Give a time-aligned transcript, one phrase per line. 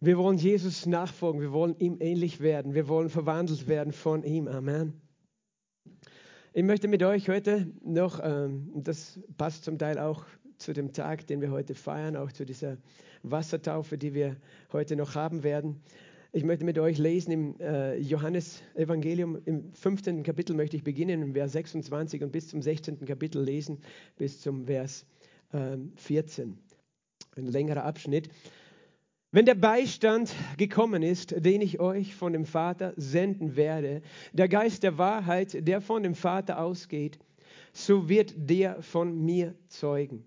[0.00, 4.46] Wir wollen Jesus nachfolgen, wir wollen ihm ähnlich werden, wir wollen verwandelt werden von ihm.
[4.46, 4.92] Amen.
[6.52, 10.24] Ich möchte mit euch heute noch, ähm, das passt zum Teil auch
[10.56, 12.76] zu dem Tag, den wir heute feiern, auch zu dieser
[13.24, 14.36] Wassertaufe, die wir
[14.72, 15.82] heute noch haben werden.
[16.30, 20.22] Ich möchte mit euch lesen im äh, Johannes-Evangelium, im 15.
[20.22, 23.04] Kapitel möchte ich beginnen, im Vers 26 und bis zum 16.
[23.04, 23.80] Kapitel lesen,
[24.16, 25.06] bis zum Vers
[25.50, 26.56] äh, 14.
[27.34, 28.28] Ein längerer Abschnitt.
[29.30, 34.00] Wenn der Beistand gekommen ist, den ich euch von dem Vater senden werde,
[34.32, 37.18] der Geist der Wahrheit, der von dem Vater ausgeht,
[37.72, 40.24] so wird der von mir zeugen.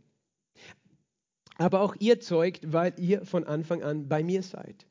[1.58, 4.86] Aber auch ihr zeugt, weil ihr von Anfang an bei mir seid.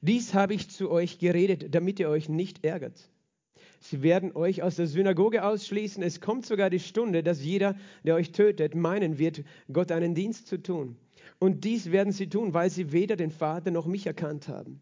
[0.00, 3.10] Dies habe ich zu euch geredet, damit ihr euch nicht ärgert.
[3.80, 6.02] Sie werden euch aus der Synagoge ausschließen.
[6.02, 9.42] Es kommt sogar die Stunde, dass jeder, der euch tötet, meinen wird,
[9.72, 10.96] Gott einen Dienst zu tun.
[11.42, 14.80] Und dies werden sie tun, weil sie weder den Vater noch mich erkannt haben.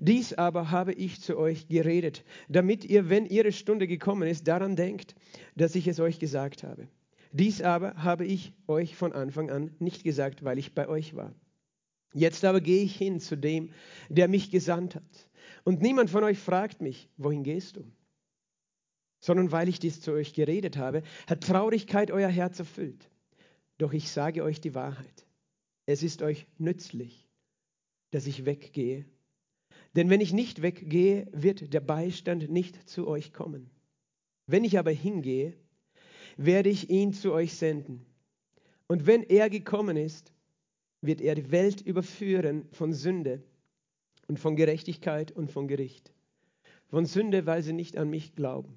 [0.00, 4.74] Dies aber habe ich zu euch geredet, damit ihr, wenn ihre Stunde gekommen ist, daran
[4.74, 5.14] denkt,
[5.54, 6.88] dass ich es euch gesagt habe.
[7.30, 11.32] Dies aber habe ich euch von Anfang an nicht gesagt, weil ich bei euch war.
[12.12, 13.70] Jetzt aber gehe ich hin zu dem,
[14.08, 15.28] der mich gesandt hat.
[15.62, 17.84] Und niemand von euch fragt mich, wohin gehst du?
[19.20, 23.08] Sondern weil ich dies zu euch geredet habe, hat Traurigkeit euer Herz erfüllt.
[23.78, 25.25] Doch ich sage euch die Wahrheit.
[25.86, 27.28] Es ist euch nützlich,
[28.10, 29.06] dass ich weggehe.
[29.94, 33.70] Denn wenn ich nicht weggehe, wird der Beistand nicht zu euch kommen.
[34.46, 35.54] Wenn ich aber hingehe,
[36.36, 38.04] werde ich ihn zu euch senden.
[38.88, 40.32] Und wenn er gekommen ist,
[41.00, 43.42] wird er die Welt überführen von Sünde
[44.28, 46.12] und von Gerechtigkeit und von Gericht.
[46.88, 48.76] Von Sünde, weil sie nicht an mich glauben.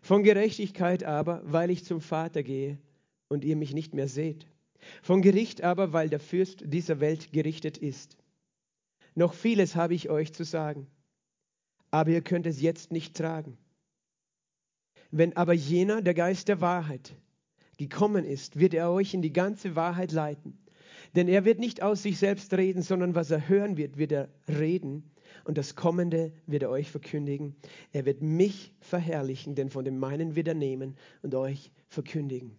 [0.00, 2.78] Von Gerechtigkeit aber, weil ich zum Vater gehe
[3.28, 4.46] und ihr mich nicht mehr seht.
[5.02, 8.16] Von Gericht aber, weil der Fürst dieser Welt gerichtet ist.
[9.14, 10.86] Noch vieles habe ich euch zu sagen,
[11.90, 13.56] aber ihr könnt es jetzt nicht tragen.
[15.10, 17.14] Wenn aber jener, der Geist der Wahrheit,
[17.76, 20.58] gekommen ist, wird er euch in die ganze Wahrheit leiten.
[21.14, 24.28] Denn er wird nicht aus sich selbst reden, sondern was er hören wird, wird er
[24.48, 25.10] reden.
[25.44, 27.54] Und das Kommende wird er euch verkündigen.
[27.92, 32.58] Er wird mich verherrlichen, denn von dem meinen wird er nehmen und euch verkündigen.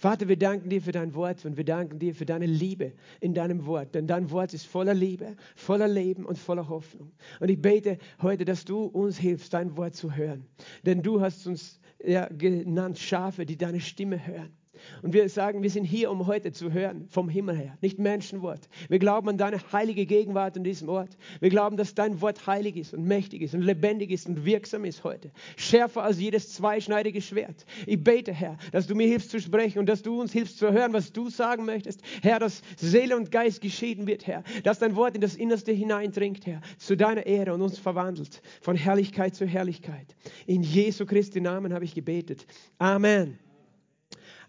[0.00, 3.34] Vater, wir danken dir für dein Wort und wir danken dir für deine Liebe in
[3.34, 3.94] deinem Wort.
[3.94, 7.12] Denn dein Wort ist voller Liebe, voller Leben und voller Hoffnung.
[7.38, 10.46] Und ich bete heute, dass du uns hilfst, dein Wort zu hören.
[10.86, 14.56] Denn du hast uns ja, genannt Schafe, die deine Stimme hören.
[15.02, 18.68] Und wir sagen, wir sind hier, um heute zu hören vom Himmel her, nicht Menschenwort.
[18.88, 21.16] Wir glauben an deine heilige Gegenwart in diesem Ort.
[21.40, 24.84] Wir glauben, dass dein Wort heilig ist und mächtig ist und lebendig ist und wirksam
[24.84, 25.30] ist heute.
[25.56, 27.66] Schärfer als jedes zweischneidige Schwert.
[27.86, 30.72] Ich bete, Herr, dass du mir hilfst zu sprechen und dass du uns hilfst zu
[30.72, 32.02] hören, was du sagen möchtest.
[32.22, 34.42] Herr, dass Seele und Geist geschieden wird, Herr.
[34.64, 38.76] Dass dein Wort in das Innerste hineindringt, Herr, zu deiner Ehre und uns verwandelt von
[38.76, 40.16] Herrlichkeit zu Herrlichkeit.
[40.46, 42.46] In Jesu Christi Namen habe ich gebetet.
[42.78, 43.38] Amen.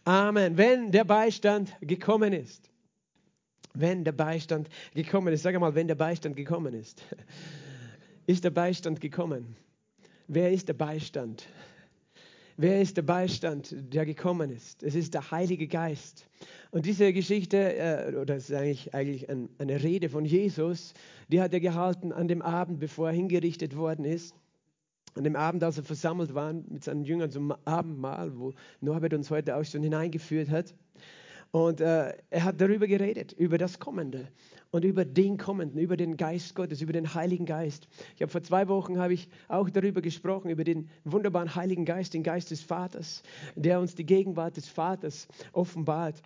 [0.04, 0.58] Amen.
[0.58, 2.70] Wenn der Beistand gekommen ist.
[3.74, 5.44] Wenn der Beistand gekommen ist.
[5.44, 7.04] Sag mal, wenn der Beistand gekommen ist.
[8.26, 9.56] Ist der Beistand gekommen?
[10.28, 11.48] Wer ist der Beistand?
[12.58, 14.84] Wer ist der Beistand, der gekommen ist?
[14.84, 16.28] Es ist der Heilige Geist.
[16.70, 20.94] Und diese Geschichte, äh, oder es ist eigentlich, eigentlich eine Rede von Jesus,
[21.30, 24.36] die hat er gehalten an dem Abend, bevor er hingerichtet worden ist
[25.16, 29.30] an dem Abend, als er versammelt war mit seinen Jüngern zum Abendmahl, wo Norbert uns
[29.30, 30.74] heute auch schon hineingeführt hat.
[31.52, 34.30] Und äh, er hat darüber geredet, über das Kommende
[34.72, 37.90] und über den Kommenden, über den Geist Gottes, über den Heiligen Geist.
[38.16, 42.14] Ich habe vor zwei Wochen habe ich auch darüber gesprochen, über den wunderbaren Heiligen Geist,
[42.14, 43.22] den Geist des Vaters,
[43.56, 46.22] der uns die Gegenwart des Vaters offenbart.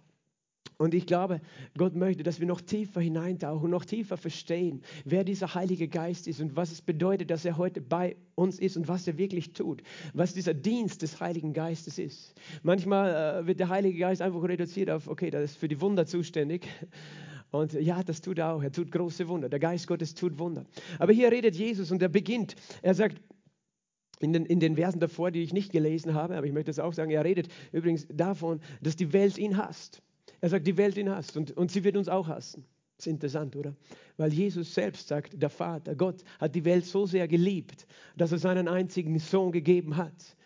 [0.78, 1.42] Und ich glaube,
[1.78, 6.42] Gott möchte, dass wir noch tiefer hineintauchen, noch tiefer verstehen, wer dieser Heilige Geist ist
[6.42, 9.82] und was es bedeutet, dass er heute bei uns ist und was er wirklich tut,
[10.14, 12.34] was dieser Dienst des Heiligen Geistes ist.
[12.64, 16.06] Manchmal äh, wird der Heilige Geist einfach reduziert auf, okay, das ist für die Wunder
[16.06, 16.68] zuständig.
[17.52, 18.64] Und ja, das tut er auch.
[18.64, 19.48] Er tut große Wunder.
[19.48, 20.66] Der Geist Gottes tut Wunder.
[21.00, 22.56] Aber hier redet Jesus und er beginnt.
[22.82, 23.22] Er sagt,
[24.20, 26.80] in den, in den Versen davor, die ich nicht gelesen habe, aber ich möchte es
[26.80, 30.02] auch sagen, er redet übrigens davon, dass die Welt ihn hasst.
[30.46, 32.66] Er sagt, die Welt ihn hasst und, und sie wird uns auch hassen.
[32.98, 33.76] Das ist interessant, oder?
[34.16, 38.38] Weil Jesus selbst sagt, der Vater, Gott hat die Welt so sehr geliebt, dass er
[38.38, 40.38] seinen einzigen Sohn gegeben hat,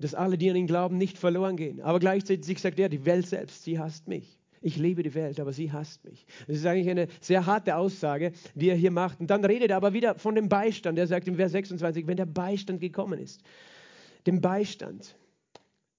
[0.00, 1.80] dass alle, die an ihn glauben, nicht verloren gehen.
[1.80, 4.36] Aber gleichzeitig sagt er, die Welt selbst, sie hasst mich.
[4.60, 6.26] Ich liebe die Welt, aber sie hasst mich.
[6.48, 9.20] Das ist eigentlich eine sehr harte Aussage, die er hier macht.
[9.20, 10.98] Und dann redet er aber wieder von dem Beistand.
[10.98, 13.42] Er sagt im Vers 26, wenn der Beistand gekommen ist,
[14.26, 15.14] dem Beistand,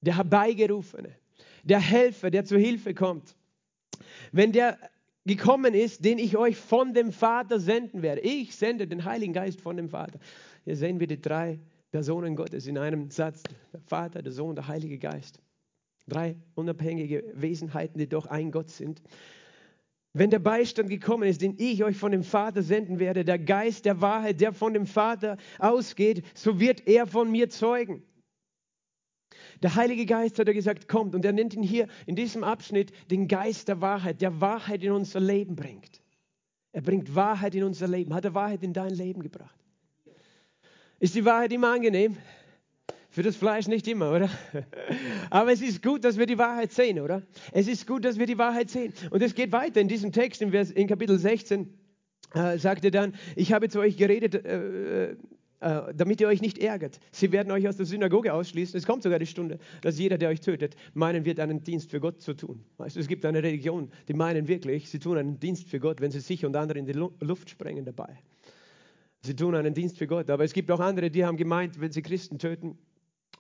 [0.02, 1.16] der Herbeigerufene,
[1.66, 3.36] der Helfer, der zur Hilfe kommt,
[4.32, 4.80] wenn der
[5.26, 8.22] gekommen ist, den ich euch von dem Vater senden werde.
[8.22, 10.20] Ich sende den Heiligen Geist von dem Vater.
[10.64, 11.60] Hier sehen wir die drei
[11.92, 13.42] Personen Gottes in einem Satz.
[13.74, 15.40] Der Vater, der Sohn, der Heilige Geist.
[16.08, 19.02] Drei unabhängige Wesenheiten, die doch ein Gott sind.
[20.14, 23.86] Wenn der Beistand gekommen ist, den ich euch von dem Vater senden werde, der Geist
[23.86, 28.04] der Wahrheit, der von dem Vater ausgeht, so wird er von mir zeugen.
[29.62, 31.16] Der Heilige Geist hat er gesagt, kommt.
[31.16, 34.92] Und er nennt ihn hier in diesem Abschnitt den Geist der Wahrheit, der Wahrheit in
[34.92, 36.02] unser Leben bringt.
[36.72, 38.14] Er bringt Wahrheit in unser Leben.
[38.14, 39.56] Hat er Wahrheit in dein Leben gebracht?
[41.00, 42.18] Ist die Wahrheit immer angenehm?
[43.10, 44.30] Für das Fleisch nicht immer, oder?
[45.30, 47.24] Aber es ist gut, dass wir die Wahrheit sehen, oder?
[47.54, 48.94] Es ist gut, dass wir die Wahrheit sehen.
[49.10, 51.74] Und es geht weiter in diesem Text, in, Kapitel 16,
[52.34, 55.16] äh, sagt er dann, ich habe zu euch geredet, äh,
[55.62, 57.00] äh, damit ihr euch nicht ärgert.
[57.12, 58.78] Sie werden euch aus der Synagoge ausschließen.
[58.78, 62.00] Es kommt sogar die Stunde, dass jeder, der euch tötet, meinen wird, einen Dienst für
[62.00, 62.64] Gott zu tun.
[62.78, 66.02] Weißt du, es gibt eine Religion, die meinen wirklich, sie tun einen Dienst für Gott,
[66.02, 68.18] wenn sie sich und andere in die Luft sprengen dabei.
[69.22, 70.30] Sie tun einen Dienst für Gott.
[70.30, 72.78] Aber es gibt auch andere, die haben gemeint, wenn sie Christen töten,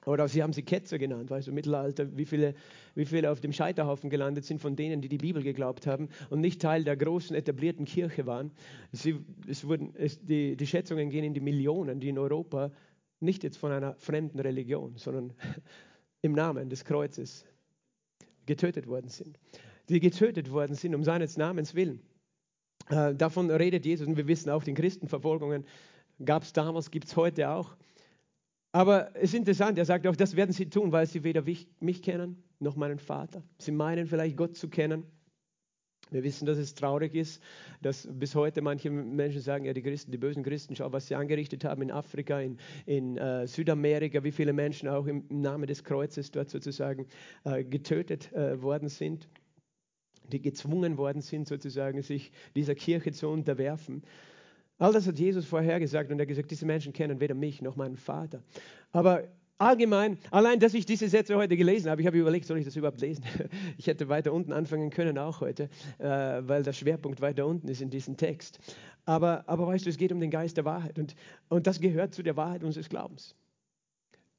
[0.05, 2.53] oder sie haben sie Ketzer genannt, weißt du, im Mittelalter, wie viele,
[2.93, 6.41] wie viele auf dem Scheiterhaufen gelandet sind von denen, die die Bibel geglaubt haben und
[6.41, 8.51] nicht Teil der großen etablierten Kirche waren.
[8.91, 9.17] Sie,
[9.47, 12.71] es wurden, es, die, die Schätzungen gehen in die Millionen, die in Europa
[13.19, 15.33] nicht jetzt von einer fremden Religion, sondern
[16.21, 17.45] im Namen des Kreuzes
[18.45, 19.39] getötet worden sind.
[19.89, 22.01] Die getötet worden sind um seines Namens willen.
[22.89, 25.65] Äh, davon redet Jesus und wir wissen auch, den Christenverfolgungen
[26.23, 27.75] gab es damals, gibt es heute auch.
[28.75, 31.43] Aber es ist interessant, er sagt auch, das werden sie tun, weil sie weder
[31.79, 33.41] mich kennen noch meinen Vater.
[33.57, 35.05] Sie meinen vielleicht Gott zu kennen.
[36.11, 37.41] Wir wissen, dass es traurig ist,
[37.81, 41.15] dass bis heute manche Menschen sagen, ja, die Christen, die bösen Christen, schau, was sie
[41.15, 45.85] angerichtet haben in Afrika, in, in äh, Südamerika, wie viele Menschen auch im, Namen des
[45.85, 47.07] Kreuzes dort sozusagen
[47.45, 49.29] äh, getötet äh, worden sind,
[50.33, 54.03] die gezwungen worden sind, sozusagen sich dieser Kirche zu unterwerfen.
[54.77, 57.61] All das hat Jesus vorher gesagt und er hat gesagt, diese Menschen kennen weder mich
[57.61, 58.43] noch meinen Vater.
[58.91, 59.23] Aber
[59.57, 62.75] allgemein, allein, dass ich diese Sätze heute gelesen habe, ich habe überlegt, soll ich das
[62.75, 63.23] überhaupt lesen?
[63.77, 67.81] Ich hätte weiter unten anfangen können, auch heute, äh, weil der Schwerpunkt weiter unten ist
[67.81, 68.59] in diesem Text.
[69.05, 71.15] Aber, aber weißt du, es geht um den Geist der Wahrheit und,
[71.47, 73.35] und das gehört zu der Wahrheit unseres Glaubens.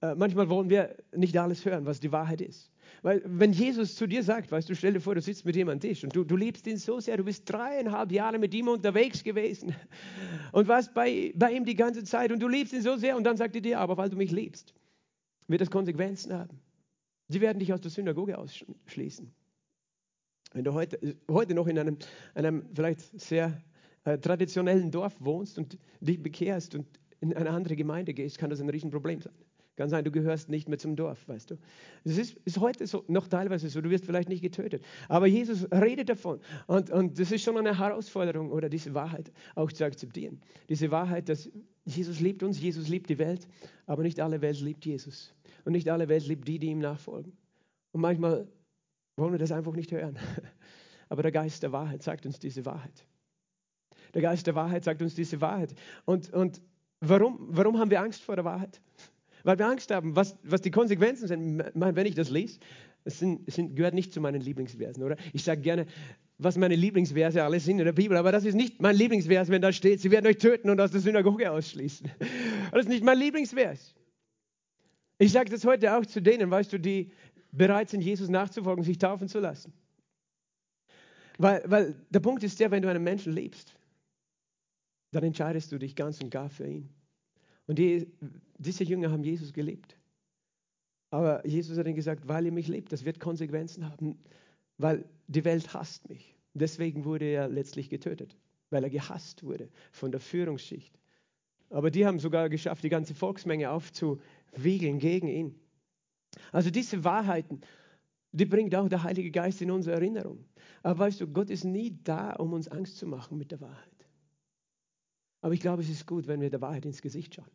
[0.02, 2.70] Äh, manchmal wollen wir nicht alles hören, was die Wahrheit ist.
[3.02, 5.88] Weil wenn Jesus zu dir sagt, weißt du, stell dir vor, du sitzt mit jemandem
[5.88, 8.68] am Tisch und du, du liebst ihn so sehr, du bist dreieinhalb Jahre mit ihm
[8.68, 9.74] unterwegs gewesen
[10.52, 13.24] und warst bei, bei ihm die ganze Zeit und du liebst ihn so sehr und
[13.24, 14.74] dann sagt er dir, aber weil du mich liebst,
[15.48, 16.60] wird das Konsequenzen haben.
[17.28, 19.32] Sie werden dich aus der Synagoge ausschließen.
[20.52, 21.98] Wenn du heute, heute noch in einem,
[22.34, 23.60] einem vielleicht sehr
[24.04, 26.86] äh, traditionellen Dorf wohnst und dich bekehrst und
[27.20, 29.34] in eine andere Gemeinde gehst, kann das ein Riesenproblem sein.
[29.76, 31.58] Kann sein, du gehörst nicht mehr zum Dorf, weißt du.
[32.04, 34.82] Es ist, ist, heute so, noch teilweise so, du wirst vielleicht nicht getötet.
[35.08, 36.40] Aber Jesus redet davon.
[36.66, 40.40] Und, und das ist schon eine Herausforderung, oder diese Wahrheit auch zu akzeptieren.
[40.70, 41.50] Diese Wahrheit, dass
[41.84, 43.46] Jesus liebt uns, Jesus liebt die Welt,
[43.86, 45.34] aber nicht alle Welt liebt Jesus.
[45.66, 47.36] Und nicht alle Welt liebt die, die ihm nachfolgen.
[47.92, 48.48] Und manchmal
[49.16, 50.18] wollen wir das einfach nicht hören.
[51.08, 53.06] Aber der Geist der Wahrheit sagt uns diese Wahrheit.
[54.14, 55.74] Der Geist der Wahrheit sagt uns diese Wahrheit.
[56.04, 56.60] Und, und
[57.00, 58.80] warum, warum haben wir Angst vor der Wahrheit?
[59.46, 61.62] Weil wir Angst haben, was, was die Konsequenzen sind.
[61.74, 62.58] Wenn ich das lese,
[63.04, 65.16] es, sind, es sind, gehört nicht zu meinen Lieblingsversen, oder?
[65.32, 65.86] Ich sage gerne,
[66.38, 69.62] was meine Lieblingsverse alles sind in der Bibel, aber das ist nicht mein Lieblingsvers, wenn
[69.62, 72.10] da steht, sie werden euch töten und aus der Synagoge ausschließen.
[72.72, 73.94] Das ist nicht mein Lieblingsvers.
[75.18, 77.12] Ich sage das heute auch zu denen, weißt du, die
[77.52, 79.72] bereit sind, Jesus nachzufolgen, sich taufen zu lassen.
[81.38, 83.76] Weil, weil der Punkt ist der, wenn du einen Menschen liebst,
[85.12, 86.95] dann entscheidest du dich ganz und gar für ihn.
[87.66, 88.06] Und die,
[88.58, 89.96] diese Jünger haben Jesus geliebt.
[91.10, 94.18] Aber Jesus hat ihnen gesagt, weil ihr mich liebt, das wird Konsequenzen haben,
[94.78, 96.34] weil die Welt hasst mich.
[96.54, 98.36] Deswegen wurde er letztlich getötet,
[98.70, 100.98] weil er gehasst wurde von der Führungsschicht.
[101.70, 105.54] Aber die haben sogar geschafft, die ganze Volksmenge aufzuwiegeln gegen ihn.
[106.52, 107.60] Also diese Wahrheiten,
[108.32, 110.44] die bringt auch der Heilige Geist in unsere Erinnerung.
[110.82, 114.05] Aber weißt du, Gott ist nie da, um uns Angst zu machen mit der Wahrheit.
[115.46, 117.46] Aber ich glaube, es ist gut, wenn wir der Wahrheit ins Gesicht schauen.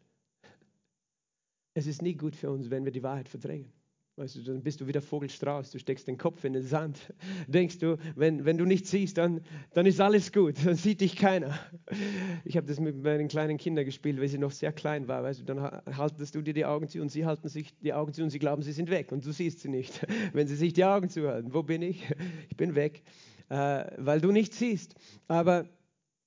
[1.74, 3.70] Es ist nie gut für uns, wenn wir die Wahrheit verdrängen.
[4.16, 7.14] Weißt du, dann bist du wieder Vogelstrauß, du steckst den Kopf in den Sand.
[7.48, 9.42] Denkst du, wenn, wenn du nicht siehst, dann,
[9.74, 11.60] dann ist alles gut, dann sieht dich keiner.
[12.46, 15.24] Ich habe das mit meinen kleinen Kindern gespielt, weil sie noch sehr klein war.
[15.24, 18.14] Weißt du, dann haltest du dir die Augen zu und sie halten sich die Augen
[18.14, 20.08] zu und sie glauben, sie sind weg und du siehst sie nicht.
[20.32, 22.08] Wenn sie sich die Augen zuhalten, wo bin ich?
[22.50, 23.04] Ich bin weg,
[23.50, 24.96] äh, weil du nicht siehst.
[25.28, 25.66] Aber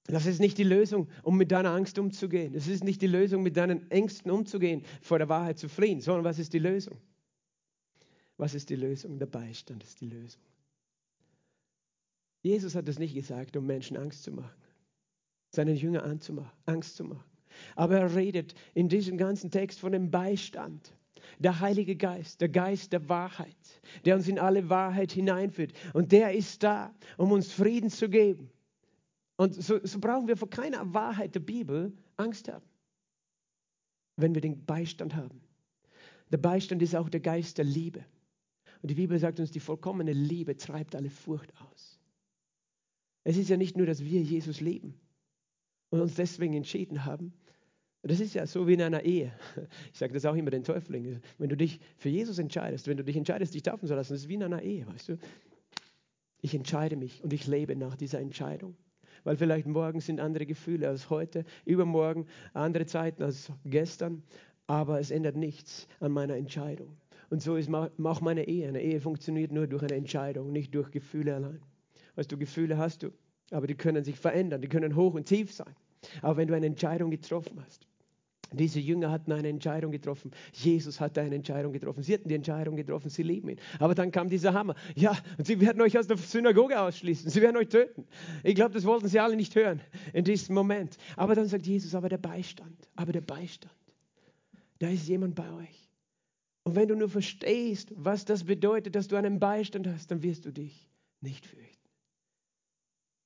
[0.06, 2.52] das ist nicht die Lösung, um mit deiner Angst umzugehen.
[2.52, 6.24] Das ist nicht die Lösung, mit deinen Ängsten umzugehen, vor der Wahrheit zu fliehen, sondern
[6.24, 6.98] was ist die Lösung?
[8.36, 9.18] Was ist die Lösung?
[9.18, 10.42] Der Beistand ist die Lösung.
[12.42, 14.54] Jesus hat das nicht gesagt, um Menschen Angst zu machen,
[15.50, 17.24] seinen Jünger Angst zu machen.
[17.74, 20.94] Aber er redet in diesem ganzen Text von dem Beistand.
[21.38, 23.56] Der Heilige Geist, der Geist der Wahrheit,
[24.04, 25.72] der uns in alle Wahrheit hineinführt.
[25.94, 28.50] Und der ist da, um uns Frieden zu geben.
[29.36, 32.64] Und so, so brauchen wir vor keiner Wahrheit der Bibel Angst haben,
[34.16, 35.40] wenn wir den Beistand haben.
[36.30, 38.04] Der Beistand ist auch der Geist der Liebe.
[38.82, 41.98] Und die Bibel sagt uns, die vollkommene Liebe treibt alle Furcht aus.
[43.24, 44.94] Es ist ja nicht nur, dass wir Jesus lieben
[45.90, 47.32] und uns deswegen entschieden haben.
[48.02, 49.32] Das ist ja so wie in einer Ehe.
[49.92, 51.22] Ich sage das auch immer den Täuflingen.
[51.38, 54.22] Wenn du dich für Jesus entscheidest, wenn du dich entscheidest, dich taufen zu lassen, das
[54.22, 55.18] ist wie in einer Ehe, weißt du.
[56.42, 58.76] Ich entscheide mich und ich lebe nach dieser Entscheidung.
[59.24, 64.22] Weil vielleicht morgen sind andere Gefühle als heute, übermorgen andere Zeiten als gestern,
[64.66, 66.96] aber es ändert nichts an meiner Entscheidung.
[67.30, 68.68] Und so ist auch meine Ehe.
[68.68, 71.60] Eine Ehe funktioniert nur durch eine Entscheidung, nicht durch Gefühle allein.
[72.16, 73.10] Weißt du, Gefühle hast du,
[73.50, 75.74] aber die können sich verändern, die können hoch und tief sein.
[76.22, 77.86] Aber wenn du eine Entscheidung getroffen hast,
[78.52, 80.30] diese Jünger hatten eine Entscheidung getroffen.
[80.52, 82.02] Jesus hatte eine Entscheidung getroffen.
[82.02, 83.58] Sie hatten die Entscheidung getroffen, sie lieben ihn.
[83.78, 84.74] Aber dann kam dieser Hammer.
[84.94, 87.30] Ja, und sie werden euch aus der Synagoge ausschließen.
[87.30, 88.06] Sie werden euch töten.
[88.42, 89.80] Ich glaube, das wollten sie alle nicht hören
[90.12, 90.96] in diesem Moment.
[91.16, 93.74] Aber dann sagt Jesus, aber der Beistand, aber der Beistand.
[94.78, 95.90] Da ist jemand bei euch.
[96.64, 100.46] Und wenn du nur verstehst, was das bedeutet, dass du einen Beistand hast, dann wirst
[100.46, 100.88] du dich
[101.20, 101.73] nicht fürchten.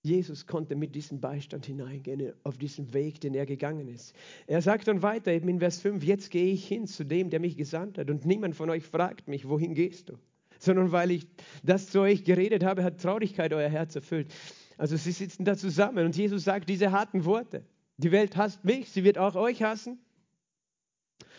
[0.03, 4.15] Jesus konnte mit diesem Beistand hineingehen auf diesen Weg, den er gegangen ist.
[4.47, 7.41] Er sagt dann weiter eben in Vers 5, jetzt gehe ich hin zu dem, der
[7.41, 10.19] mich gesandt hat und niemand von euch fragt mich, wohin gehst du?
[10.61, 11.27] Sondern weil ich
[11.63, 14.33] das zu euch geredet habe, hat Traurigkeit euer Herz erfüllt.
[14.77, 17.65] Also sie sitzen da zusammen und Jesus sagt diese harten Worte.
[17.97, 19.99] Die Welt hasst mich, sie wird auch euch hassen.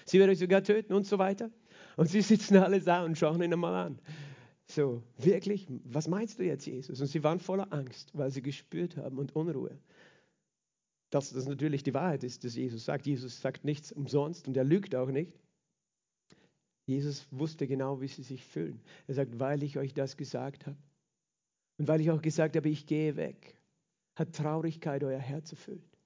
[0.05, 1.49] Sie wird euch sogar töten und so weiter.
[1.95, 3.99] Und sie sitzen alle da und schauen ihn einmal an.
[4.71, 7.01] So, wirklich, was meinst du jetzt, Jesus?
[7.01, 9.79] Und sie waren voller Angst, weil sie gespürt haben und Unruhe.
[11.09, 13.07] Dass das natürlich die Wahrheit ist, dass Jesus sagt.
[13.07, 15.33] Jesus sagt nichts umsonst und er lügt auch nicht.
[16.85, 18.79] Jesus wusste genau, wie sie sich fühlen.
[19.07, 20.77] Er sagt, weil ich euch das gesagt habe
[21.77, 23.55] und weil ich auch gesagt habe, ich gehe weg,
[24.15, 25.97] hat Traurigkeit euer Herz erfüllt.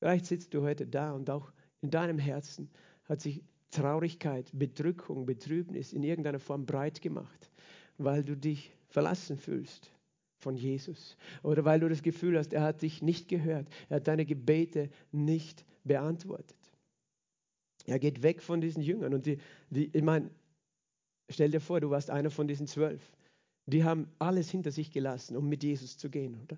[0.00, 2.70] Vielleicht sitzt du heute da und auch in deinem Herzen
[3.04, 7.50] hat sich Traurigkeit, Bedrückung, Betrübnis in irgendeiner Form breit gemacht,
[7.98, 9.92] weil du dich verlassen fühlst
[10.38, 14.08] von Jesus oder weil du das Gefühl hast, er hat dich nicht gehört, er hat
[14.08, 16.56] deine Gebete nicht beantwortet.
[17.86, 19.38] Er geht weg von diesen Jüngern und die,
[19.70, 20.30] die ich meine,
[21.30, 23.12] stell dir vor, du warst einer von diesen zwölf.
[23.66, 26.56] Die haben alles hinter sich gelassen, um mit Jesus zu gehen, oder?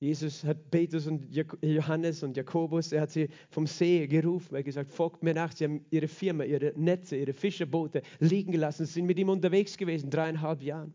[0.00, 1.26] Jesus hat Petrus und
[1.60, 5.50] Johannes und Jakobus, er hat sie vom See gerufen, er hat gesagt, folgt mir nach.
[5.52, 10.08] Sie haben ihre Firma, ihre Netze, ihre Fischerboote liegen gelassen, sind mit ihm unterwegs gewesen,
[10.08, 10.92] dreieinhalb Jahre.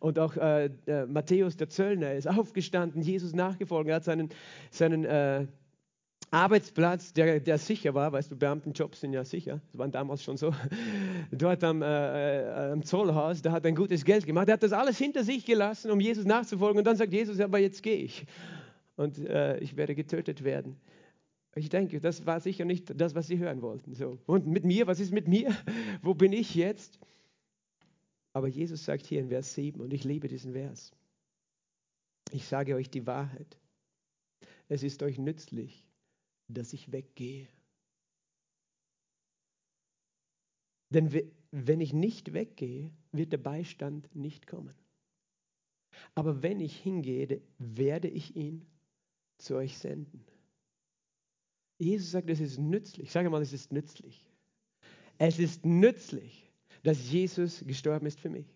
[0.00, 4.28] Und auch äh, äh, Matthäus, der Zöllner, ist aufgestanden, Jesus nachgefolgt, er hat seinen,
[4.70, 5.46] seinen äh,
[6.32, 10.38] Arbeitsplatz, der, der sicher war, weißt du, Beamtenjobs sind ja sicher, das waren damals schon
[10.38, 10.54] so,
[11.30, 11.88] dort am, äh,
[12.40, 15.24] äh, am Zollhaus, da hat er ein gutes Geld gemacht, er hat das alles hinter
[15.24, 18.24] sich gelassen, um Jesus nachzufolgen und dann sagt Jesus, aber jetzt gehe ich
[18.96, 20.80] und äh, ich werde getötet werden.
[21.54, 23.94] Ich denke, das war sicher nicht das, was sie hören wollten.
[23.94, 24.18] So.
[24.24, 25.54] Und mit mir, was ist mit mir?
[26.02, 26.98] Wo bin ich jetzt?
[28.32, 30.92] Aber Jesus sagt hier in Vers 7, und ich liebe diesen Vers,
[32.30, 33.58] ich sage euch die Wahrheit,
[34.68, 35.84] es ist euch nützlich,
[36.54, 37.48] dass ich weggehe.
[40.90, 41.12] Denn
[41.50, 44.74] wenn ich nicht weggehe, wird der Beistand nicht kommen.
[46.14, 48.66] Aber wenn ich hingehe, werde ich ihn
[49.38, 50.24] zu euch senden.
[51.78, 53.10] Jesus sagt, es ist nützlich.
[53.10, 54.24] Sage mal, es ist nützlich.
[55.18, 56.50] Es ist nützlich,
[56.82, 58.46] dass Jesus gestorben ist für mich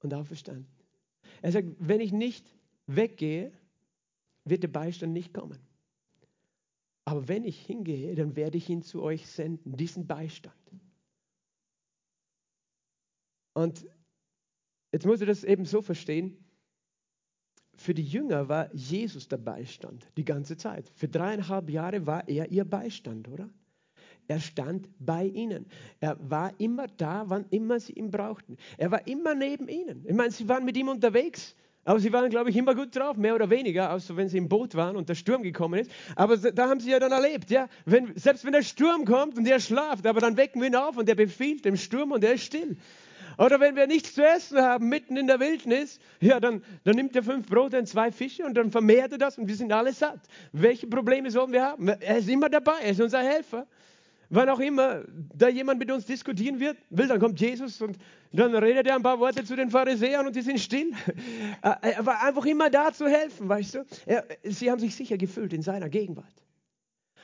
[0.00, 0.66] und auferstanden.
[1.40, 2.46] Er sagt, wenn ich nicht
[2.86, 3.52] weggehe,
[4.44, 5.58] wird der Beistand nicht kommen.
[7.04, 10.54] Aber wenn ich hingehe, dann werde ich ihn zu euch senden, diesen Beistand.
[13.54, 13.86] Und
[14.92, 16.36] jetzt muss ich das eben so verstehen.
[17.74, 20.88] Für die Jünger war Jesus der Beistand die ganze Zeit.
[20.90, 23.50] Für dreieinhalb Jahre war er ihr Beistand, oder?
[24.28, 25.66] Er stand bei ihnen.
[26.00, 28.56] Er war immer da, wann immer sie ihn brauchten.
[28.78, 30.06] Er war immer neben ihnen.
[30.06, 31.56] Ich meine, sie waren mit ihm unterwegs.
[31.84, 34.48] Aber sie waren, glaube ich, immer gut drauf, mehr oder weniger, außer wenn sie im
[34.48, 35.90] Boot waren und der Sturm gekommen ist.
[36.14, 39.46] Aber da haben sie ja dann erlebt, ja, wenn, selbst wenn der Sturm kommt und
[39.48, 42.34] er schlaft, aber dann wecken wir ihn auf und er befiehlt dem Sturm und er
[42.34, 42.76] ist still.
[43.38, 47.16] Oder wenn wir nichts zu essen haben, mitten in der Wildnis, ja, dann, dann nimmt
[47.16, 49.92] er fünf Brote und zwei Fische und dann vermehrt er das und wir sind alle
[49.92, 50.20] satt.
[50.52, 51.88] Welche Probleme sollen wir haben?
[51.88, 53.66] Er ist immer dabei, er ist unser Helfer.
[54.32, 57.98] Wann auch immer da jemand mit uns diskutieren wird, will, dann kommt Jesus und
[58.32, 60.92] dann redet er ein paar Worte zu den Pharisäern und die sind still.
[61.62, 63.84] Er war einfach immer da zu helfen, weißt du.
[64.06, 66.42] Er, sie haben sich sicher gefühlt in seiner Gegenwart.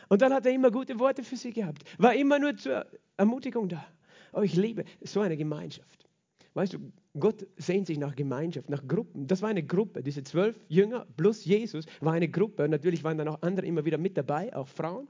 [0.09, 2.87] Und dann hat er immer gute Worte für sie gehabt, war immer nur zur
[3.17, 3.85] Ermutigung da.
[4.33, 6.07] Oh, ich liebe so eine Gemeinschaft.
[6.55, 9.27] Weißt du, Gott sehnt sich nach Gemeinschaft, nach Gruppen.
[9.27, 10.03] Das war eine Gruppe.
[10.03, 12.69] Diese zwölf Jünger plus Jesus war eine Gruppe.
[12.69, 15.09] Natürlich waren dann auch andere immer wieder mit dabei, auch Frauen.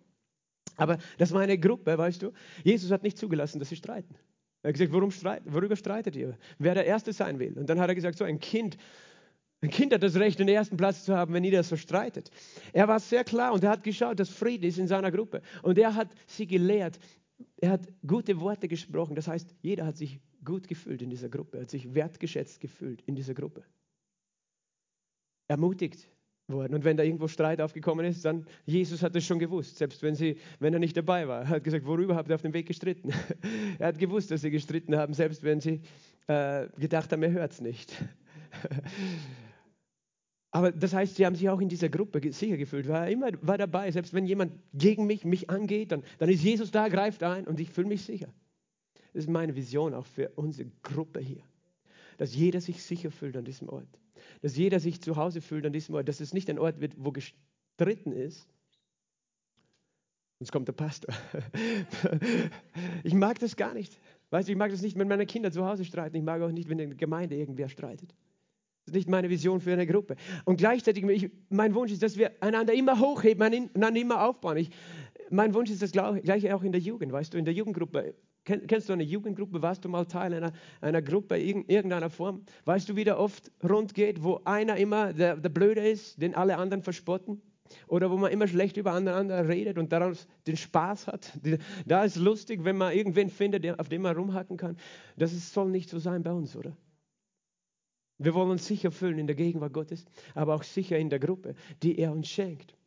[0.79, 2.33] Aber das war eine Gruppe, weißt du.
[2.65, 4.15] Jesus hat nicht zugelassen, dass sie streiten.
[4.63, 6.39] Er hat gesagt, worum streit, worüber streitet ihr?
[6.59, 7.59] Wer der Erste sein will.
[7.59, 8.79] Und dann hat er gesagt, so ein Kind,
[9.61, 12.31] ein Kind hat das Recht, den ersten Platz zu haben, wenn das so streitet.
[12.73, 15.43] Er war sehr klar und er hat geschaut, dass Frieden ist in seiner Gruppe.
[15.63, 16.99] Und er hat sie gelehrt.
[17.57, 19.17] Er hat gute Worte gesprochen.
[19.17, 23.17] Das heißt, jeder hat sich gut gefühlt in dieser Gruppe, hat sich wertgeschätzt gefühlt in
[23.17, 23.65] dieser Gruppe.
[25.49, 26.09] Ermutigt
[26.49, 26.75] worden.
[26.75, 30.15] Und wenn da irgendwo Streit aufgekommen ist, dann Jesus hat es schon gewusst, selbst wenn,
[30.15, 31.43] sie, wenn er nicht dabei war.
[31.43, 33.13] Er hat gesagt, worüber habt ihr auf dem Weg gestritten?
[33.79, 35.81] er hat gewusst, dass sie gestritten haben, selbst wenn sie
[36.27, 37.93] äh, gedacht haben, er hört es nicht.
[40.51, 43.59] Aber das heißt, sie haben sich auch in dieser Gruppe sicher gefühlt, war immer war
[43.59, 43.91] dabei.
[43.91, 47.61] Selbst wenn jemand gegen mich, mich angeht, dann, dann ist Jesus da, greift ein und
[47.61, 48.29] ich fühle mich sicher.
[49.13, 51.43] Das ist meine Vision auch für unsere Gruppe hier.
[52.19, 53.89] Dass jeder sich sicher fühlt an diesem Ort.
[54.43, 56.09] Dass jeder sich zu Hause fühlt an diesem Ort.
[56.09, 58.47] Dass es nicht ein Ort wird, wo gestritten ist.
[60.39, 61.15] Sonst kommt der Pastor.
[63.03, 63.99] ich mag das gar nicht.
[64.31, 66.17] Weißt du, ich mag das nicht, wenn meine Kinder zu Hause streiten.
[66.17, 68.15] Ich mag auch nicht, wenn in der Gemeinde irgendwer streitet.
[68.85, 70.17] Das ist nicht meine Vision für eine Gruppe.
[70.45, 74.57] Und gleichzeitig, ich, mein Wunsch ist, dass wir einander immer hochheben, einander immer aufbauen.
[74.57, 74.71] Ich,
[75.31, 77.13] mein Wunsch ist das gleiche auch in der Jugend.
[77.13, 78.15] Weißt du, in der Jugendgruppe
[78.49, 79.61] Kennst du eine Jugendgruppe?
[79.61, 82.45] Warst du mal Teil einer, einer Gruppe in irgendeiner Form?
[82.65, 86.35] Weißt du, wie der oft rund geht, wo einer immer der, der Blöde ist, den
[86.35, 87.43] alle anderen verspotten?
[87.87, 91.39] Oder wo man immer schlecht über andere redet und daraus den Spaß hat.
[91.85, 94.79] Da ist lustig, wenn man irgendwen findet, auf dem man rumhacken kann.
[95.19, 96.75] Das ist, soll nicht so sein bei uns, oder?
[98.17, 101.55] Wir wollen uns sicher fühlen in der Gegenwart Gottes, aber auch sicher in der Gruppe,
[101.83, 102.78] die er uns schenkt.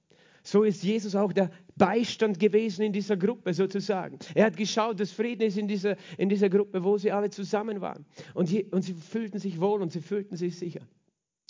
[0.44, 4.18] So ist Jesus auch der Beistand gewesen in dieser Gruppe sozusagen.
[4.34, 7.82] Er hat geschaut, dass Frieden ist in dieser, in dieser Gruppe, wo sie alle zusammen
[7.82, 8.06] waren.
[8.34, 10.82] Und, die, und sie fühlten sich wohl und sie fühlten sich sicher.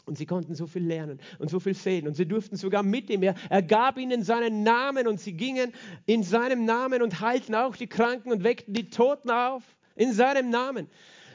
[0.05, 2.07] Und sie konnten so viel lernen und so viel sehen.
[2.07, 3.23] Und sie durften sogar mit ihm.
[3.23, 5.71] Er, er gab ihnen seinen Namen und sie gingen
[6.05, 9.63] in seinem Namen und heilten auch die Kranken und weckten die Toten auf.
[9.95, 10.87] In seinem Namen.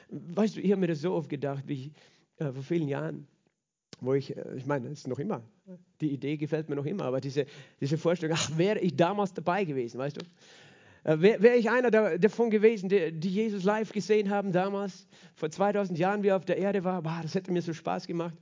[0.09, 1.91] Weißt du, ich habe mir das so oft gedacht, wie ich
[2.39, 3.27] äh, vor vielen Jahren
[4.01, 5.43] wo ich, äh, ich meine, es ist noch immer,
[6.01, 7.47] die Idee gefällt mir noch immer, aber diese,
[7.81, 10.27] diese Vorstellung, ach, wäre ich damals dabei gewesen, weißt du?
[11.05, 15.51] Äh, wäre wär ich einer davon gewesen, die, die, Jesus live gesehen haben damals, vor
[15.51, 18.35] 2000 Jahren, wie er auf der Erde war, boah, das hätte mir so Spaß gemacht.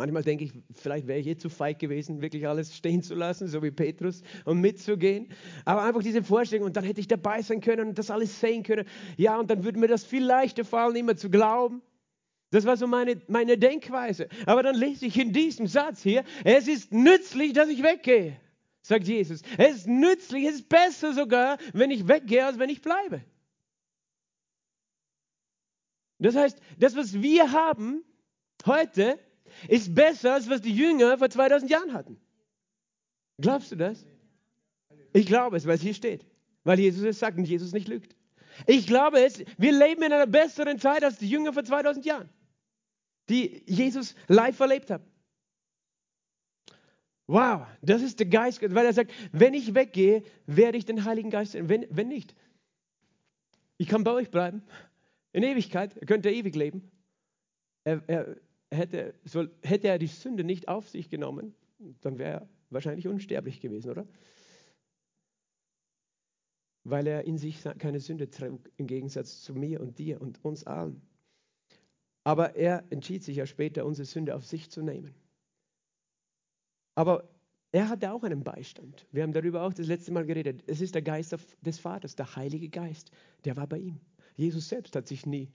[0.00, 3.48] Manchmal denke ich, vielleicht wäre ich eh zu feig gewesen, wirklich alles stehen zu lassen,
[3.48, 5.28] so wie Petrus, und mitzugehen.
[5.66, 8.62] Aber einfach diese Vorstellung, und dann hätte ich dabei sein können und das alles sehen
[8.62, 8.86] können.
[9.18, 11.82] Ja, und dann würde mir das viel leichter fallen, immer zu glauben.
[12.50, 14.28] Das war so meine, meine Denkweise.
[14.44, 18.40] Aber dann lese ich in diesem Satz hier, es ist nützlich, dass ich weggehe,
[18.82, 19.42] sagt Jesus.
[19.56, 23.24] Es ist nützlich, es ist besser sogar, wenn ich weggehe, als wenn ich bleibe.
[26.18, 28.04] Das heißt, das, was wir haben
[28.66, 29.18] heute,
[29.68, 32.20] ist besser, als was die Jünger vor 2000 Jahren hatten.
[33.38, 34.04] Glaubst du das?
[35.12, 36.26] Ich glaube es, weil es hier steht.
[36.64, 38.14] Weil Jesus es sagt und Jesus nicht lügt.
[38.66, 42.28] Ich glaube es, wir leben in einer besseren Zeit als die Jünger vor 2000 Jahren
[43.30, 45.04] die Jesus live erlebt haben.
[47.26, 51.30] Wow, das ist der Geist, weil er sagt, wenn ich weggehe, werde ich den Heiligen
[51.30, 51.68] Geist sehen.
[51.68, 52.34] Wenn, wenn nicht,
[53.78, 54.62] ich kann bei euch bleiben.
[55.32, 56.90] In Ewigkeit, er könnte ewig leben.
[57.84, 58.36] Er, er,
[58.70, 61.54] hätte, so, hätte er die Sünde nicht auf sich genommen,
[62.00, 64.06] dann wäre er wahrscheinlich unsterblich gewesen, oder?
[66.82, 70.64] Weil er in sich keine Sünde trug, im Gegensatz zu mir und dir und uns
[70.64, 71.00] allen.
[72.24, 75.14] Aber er entschied sich ja später, unsere Sünde auf sich zu nehmen.
[76.94, 77.28] Aber
[77.72, 79.06] er hatte auch einen Beistand.
[79.12, 80.62] Wir haben darüber auch das letzte Mal geredet.
[80.66, 83.10] Es ist der Geist des Vaters, der Heilige Geist.
[83.44, 84.00] Der war bei ihm.
[84.36, 85.52] Jesus selbst hat sich nie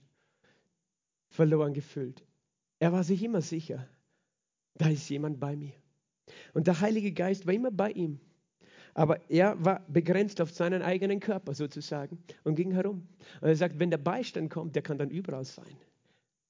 [1.28, 2.24] verloren gefühlt.
[2.78, 3.86] Er war sich immer sicher,
[4.74, 5.72] da ist jemand bei mir.
[6.54, 8.20] Und der Heilige Geist war immer bei ihm.
[8.94, 13.06] Aber er war begrenzt auf seinen eigenen Körper sozusagen und ging herum.
[13.40, 15.76] Und er sagt, wenn der Beistand kommt, der kann dann überall sein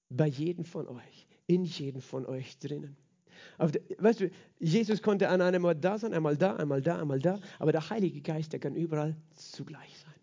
[0.08, 2.96] bei jedem von euch, in jedem von euch drinnen.
[3.58, 7.20] Der, weißt du, Jesus konnte an einem Ort da sein, einmal da, einmal da, einmal
[7.20, 10.16] da, aber der Heilige Geist, der kann überall zugleich sein.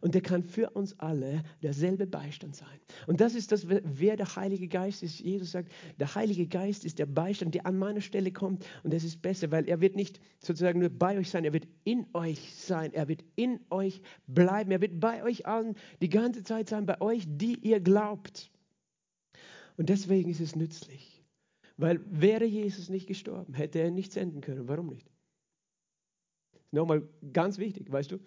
[0.00, 2.78] Und der kann für uns alle derselbe Beistand sein.
[3.06, 5.18] Und das ist das, wer der Heilige Geist ist.
[5.20, 8.66] Jesus sagt, der Heilige Geist ist der Beistand, der an meiner Stelle kommt.
[8.82, 11.66] Und das ist besser, weil er wird nicht sozusagen nur bei euch sein, er wird
[11.84, 12.92] in euch sein.
[12.92, 14.72] Er wird in euch bleiben.
[14.72, 18.50] Er wird bei euch allen die ganze Zeit sein, bei euch, die ihr glaubt.
[19.76, 21.22] Und deswegen ist es nützlich.
[21.76, 24.68] Weil wäre Jesus nicht gestorben, hätte er nicht senden können.
[24.68, 25.10] Warum nicht?
[26.70, 28.18] Nochmal ganz wichtig, weißt du?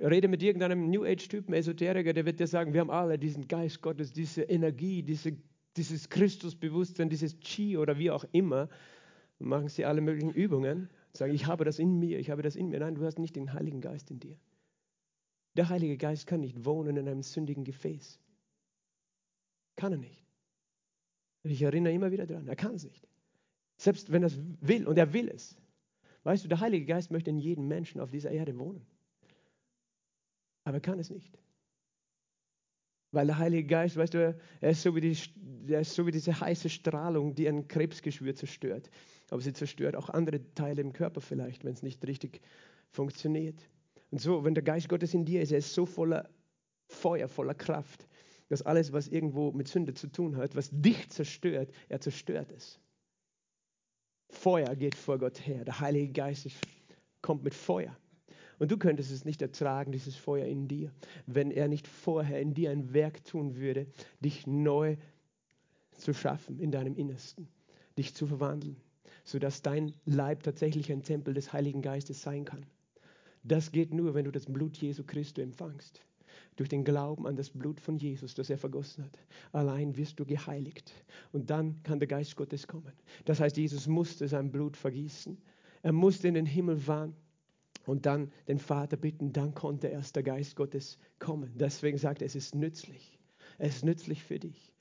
[0.00, 3.82] Rede mit irgendeinem New Age-Typen, Esoteriker, der wird dir sagen, wir haben alle diesen Geist
[3.82, 5.36] Gottes, diese Energie, diese,
[5.76, 8.68] dieses Christusbewusstsein, dieses Chi oder wie auch immer.
[9.38, 12.68] Machen sie alle möglichen Übungen, sagen, ich habe das in mir, ich habe das in
[12.68, 12.80] mir.
[12.80, 14.38] Nein, du hast nicht den Heiligen Geist in dir.
[15.56, 18.18] Der Heilige Geist kann nicht wohnen in einem sündigen Gefäß.
[19.76, 20.21] Kann er nicht.
[21.44, 23.06] Ich erinnere immer wieder daran, er kann es nicht.
[23.76, 25.56] Selbst wenn er es will, und er will es.
[26.24, 28.86] Weißt du, der Heilige Geist möchte in jedem Menschen auf dieser Erde wohnen.
[30.64, 31.36] Aber er kann es nicht.
[33.10, 35.16] Weil der Heilige Geist, weißt du, er ist so wie, die,
[35.68, 38.88] er ist so wie diese heiße Strahlung, die ein Krebsgeschwür zerstört.
[39.30, 42.40] Aber sie zerstört auch andere Teile im Körper vielleicht, wenn es nicht richtig
[42.90, 43.68] funktioniert.
[44.10, 46.30] Und so, wenn der Geist Gottes in dir ist, er ist so voller
[46.86, 48.06] Feuer, voller Kraft,
[48.52, 52.78] dass alles, was irgendwo mit Sünde zu tun hat, was dich zerstört, er zerstört es.
[54.28, 55.64] Feuer geht vor Gott her.
[55.64, 56.50] Der Heilige Geist
[57.22, 57.96] kommt mit Feuer.
[58.58, 60.92] Und du könntest es nicht ertragen, dieses Feuer in dir,
[61.24, 63.86] wenn er nicht vorher in dir ein Werk tun würde,
[64.20, 64.98] dich neu
[65.92, 67.48] zu schaffen in deinem Innersten,
[67.96, 68.76] dich zu verwandeln,
[69.24, 72.66] sodass dein Leib tatsächlich ein Tempel des Heiligen Geistes sein kann.
[73.44, 76.04] Das geht nur, wenn du das Blut Jesu Christi empfangst.
[76.56, 79.18] Durch den Glauben an das Blut von Jesus, das er vergossen hat.
[79.52, 80.92] Allein wirst du geheiligt.
[81.32, 82.92] Und dann kann der Geist Gottes kommen.
[83.24, 85.38] Das heißt, Jesus musste sein Blut vergießen.
[85.82, 87.14] Er musste in den Himmel fahren
[87.86, 91.50] und dann den Vater bitten, dann konnte erst der Geist Gottes kommen.
[91.54, 93.18] Deswegen sagt er, es ist nützlich.
[93.58, 94.72] Es ist nützlich für dich.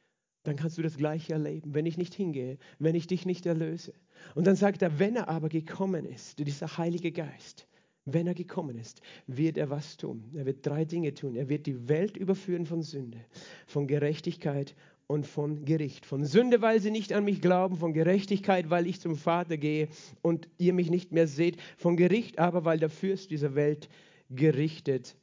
[0.43, 3.93] Dann kannst du das Gleiche erleben, wenn ich nicht hingehe, wenn ich dich nicht erlöse.
[4.33, 7.67] Und dann sagt er, wenn er aber gekommen ist, dieser Heilige Geist,
[8.05, 10.23] wenn er gekommen ist, wird er was tun.
[10.33, 11.35] Er wird drei Dinge tun.
[11.35, 13.19] Er wird die Welt überführen von Sünde,
[13.67, 14.75] von Gerechtigkeit
[15.07, 16.05] und von Gericht.
[16.05, 19.89] Von Sünde, weil sie nicht an mich glauben, von Gerechtigkeit, weil ich zum Vater gehe
[20.21, 23.89] und ihr mich nicht mehr seht, von Gericht aber, weil der Fürst dieser Welt
[24.29, 25.15] gerichtet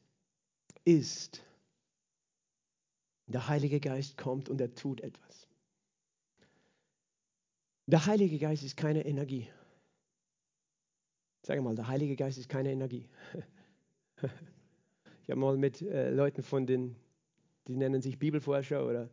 [0.84, 1.42] ist.
[3.26, 5.48] Der Heilige Geist kommt und er tut etwas.
[7.86, 9.48] Der Heilige Geist ist keine Energie.
[11.42, 13.08] Sag mal, der Heilige Geist ist keine Energie.
[15.28, 16.96] Ich habe mal mit äh, Leuten von den,
[17.66, 19.10] die nennen sich Bibelforscher oder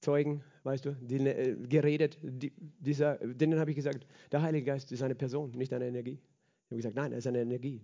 [0.00, 2.18] Zeugen, weißt du, die, äh, geredet.
[2.22, 6.18] Die, dieser, denen habe ich gesagt, der Heilige Geist ist eine Person, nicht eine Energie.
[6.64, 7.82] Ich habe gesagt, nein, er ist eine Energie.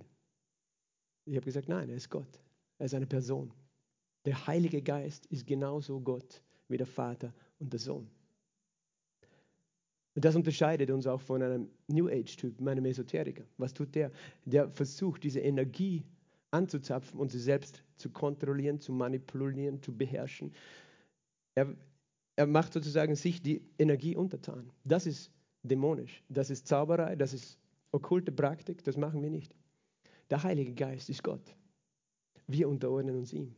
[1.26, 2.40] Ich habe gesagt, nein, er ist Gott.
[2.78, 3.52] Er ist eine Person.
[4.24, 8.08] Der Heilige Geist ist genauso Gott wie der Vater und der Sohn.
[10.16, 13.44] Und das unterscheidet uns auch von einem New Age-Typ, einem Esoteriker.
[13.58, 14.10] Was tut der?
[14.46, 16.04] Der versucht, diese Energie
[16.50, 20.54] anzuzapfen und sie selbst zu kontrollieren, zu manipulieren, zu beherrschen.
[21.54, 21.76] Er,
[22.34, 24.70] er macht sozusagen sich die Energie untertan.
[24.84, 25.30] Das ist
[25.62, 27.58] dämonisch, das ist Zauberei, das ist
[27.92, 29.54] okkulte Praktik, das machen wir nicht.
[30.30, 31.54] Der Heilige Geist ist Gott.
[32.46, 33.54] Wir unterordnen uns ihm.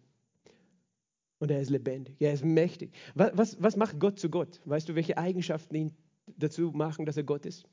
[1.39, 2.93] Und er ist lebendig, er ist mächtig.
[3.15, 4.61] Was, was, was macht Gott zu Gott?
[4.65, 5.97] Weißt du, welche Eigenschaften ihn
[6.37, 7.67] dazu machen, dass er Gott ist?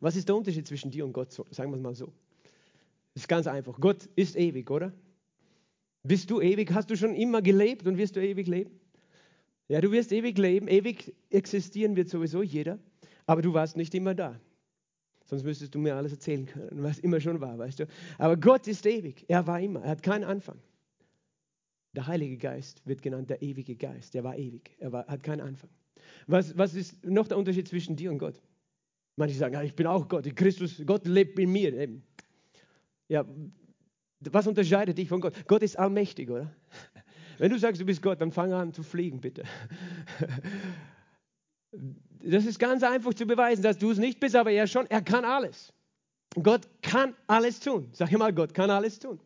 [0.00, 1.32] Was ist der Unterschied zwischen dir und Gott?
[1.32, 2.12] Sagen wir es mal so.
[3.14, 3.78] Das ist ganz einfach.
[3.80, 4.92] Gott ist ewig, oder?
[6.02, 6.72] Bist du ewig?
[6.72, 8.80] Hast du schon immer gelebt und wirst du ewig leben?
[9.70, 12.80] Ja, du wirst ewig leben, ewig existieren wird sowieso jeder,
[13.26, 14.40] aber du warst nicht immer da.
[15.26, 17.86] Sonst müsstest du mir alles erzählen können, was immer schon war, weißt du.
[18.18, 20.58] Aber Gott ist ewig, er war immer, er hat keinen Anfang.
[21.92, 25.40] Der Heilige Geist wird genannt der ewige Geist, er war ewig, er war, hat keinen
[25.40, 25.70] Anfang.
[26.26, 28.40] Was, was ist noch der Unterschied zwischen dir und Gott?
[29.16, 31.88] Manche sagen, ja, ich bin auch Gott, Christus, Gott lebt in mir.
[33.08, 33.24] Ja,
[34.20, 35.34] was unterscheidet dich von Gott?
[35.46, 36.54] Gott ist allmächtig, oder?
[37.38, 39.44] Wenn du sagst, du bist Gott, dann fang an zu fliegen, bitte.
[42.22, 45.00] Das ist ganz einfach zu beweisen, dass du es nicht bist, aber er schon, er
[45.02, 45.72] kann alles.
[46.42, 47.88] Gott kann alles tun.
[47.92, 49.18] Sag mal, Gott kann alles tun.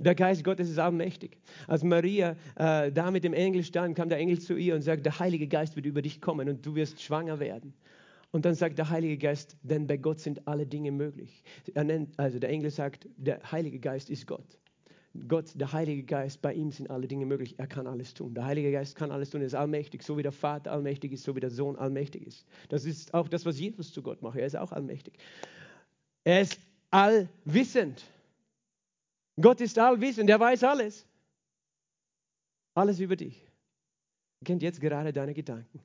[0.00, 1.36] Der Geist Gottes ist allmächtig.
[1.66, 5.02] Als Maria äh, da mit dem Engel stand, kam der Engel zu ihr und sagte,
[5.02, 7.74] der Heilige Geist wird über dich kommen und du wirst schwanger werden.
[8.32, 11.42] Und dann sagt der Heilige Geist, denn bei Gott sind alle Dinge möglich.
[11.74, 14.58] Nennt, also der Engel sagt, der Heilige Geist ist Gott.
[15.28, 17.56] Gott, der Heilige Geist, bei ihm sind alle Dinge möglich.
[17.58, 18.32] Er kann alles tun.
[18.32, 19.42] Der Heilige Geist kann alles tun.
[19.42, 22.46] Er ist allmächtig, so wie der Vater allmächtig ist, so wie der Sohn allmächtig ist.
[22.68, 24.38] Das ist auch das, was Jesus zu Gott macht.
[24.38, 25.14] Er ist auch allmächtig.
[26.24, 26.58] Er ist
[26.90, 28.04] allwissend.
[29.40, 31.06] Gott ist allwissend, er weiß alles.
[32.74, 33.42] Alles über dich.
[34.40, 35.80] Er kennt jetzt gerade deine Gedanken.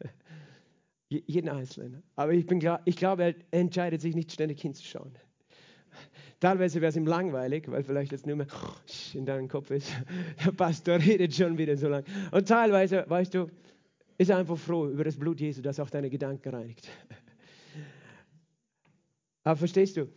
[1.08, 2.02] Jeden Einzelnen.
[2.16, 5.12] Aber ich, bin, ich glaube, er entscheidet sich nicht ständig hinzuschauen.
[6.40, 8.46] Teilweise wäre es ihm langweilig, weil vielleicht jetzt nur mehr
[9.14, 9.92] in deinem Kopf ist.
[10.44, 12.04] Der Pastor redet schon wieder so lange.
[12.32, 13.50] Und teilweise, weißt du,
[14.16, 16.88] ist einfach froh über das Blut Jesu, das auch deine Gedanken reinigt.
[19.44, 20.08] Aber verstehst du,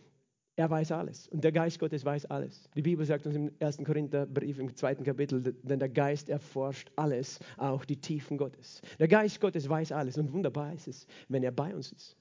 [0.56, 2.68] er weiß alles und der Geist Gottes weiß alles.
[2.76, 3.78] Die Bibel sagt uns im 1.
[3.78, 8.80] Korintherbrief im zweiten Kapitel, denn der Geist erforscht alles, auch die Tiefen Gottes.
[8.98, 12.16] Der Geist Gottes weiß alles und wunderbar ist es, wenn er bei uns ist.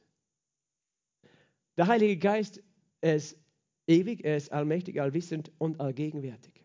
[1.78, 2.64] Der Heilige Geist
[3.02, 3.38] ist
[3.88, 6.64] ewig, er ist allmächtig, allwissend und allgegenwärtig.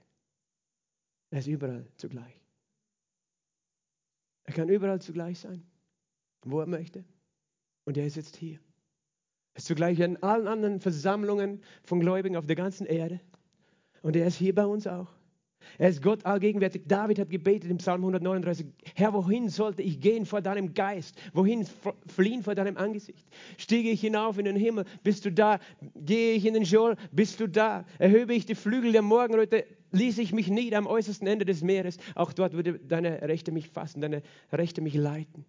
[1.31, 2.41] Er ist überall zugleich.
[4.45, 5.67] Er kann überall zugleich sein,
[6.43, 7.05] wo er möchte.
[7.85, 8.59] Und er ist jetzt hier.
[9.59, 13.19] Ist zugleich in allen anderen Versammlungen von Gläubigen auf der ganzen Erde.
[14.03, 15.09] Und er ist hier bei uns auch.
[15.79, 16.83] Er ist Gott allgegenwärtig.
[16.87, 21.21] David hat gebetet im Psalm 139, Herr, wohin sollte ich gehen vor deinem Geist?
[21.33, 21.67] Wohin
[22.07, 23.27] fliehen vor deinem Angesicht?
[23.57, 25.59] Stiege ich hinauf in den Himmel, bist du da?
[25.97, 27.85] Gehe ich in den Scheol, bist du da?
[27.99, 31.97] Erhöbe ich die Flügel der Morgenröte, ließ ich mich nieder am äußersten Ende des Meeres.
[32.15, 35.45] Auch dort würde deine Rechte mich fassen, deine Rechte mich leiten.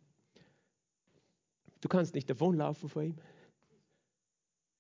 [1.80, 3.16] Du kannst nicht davonlaufen vor ihm.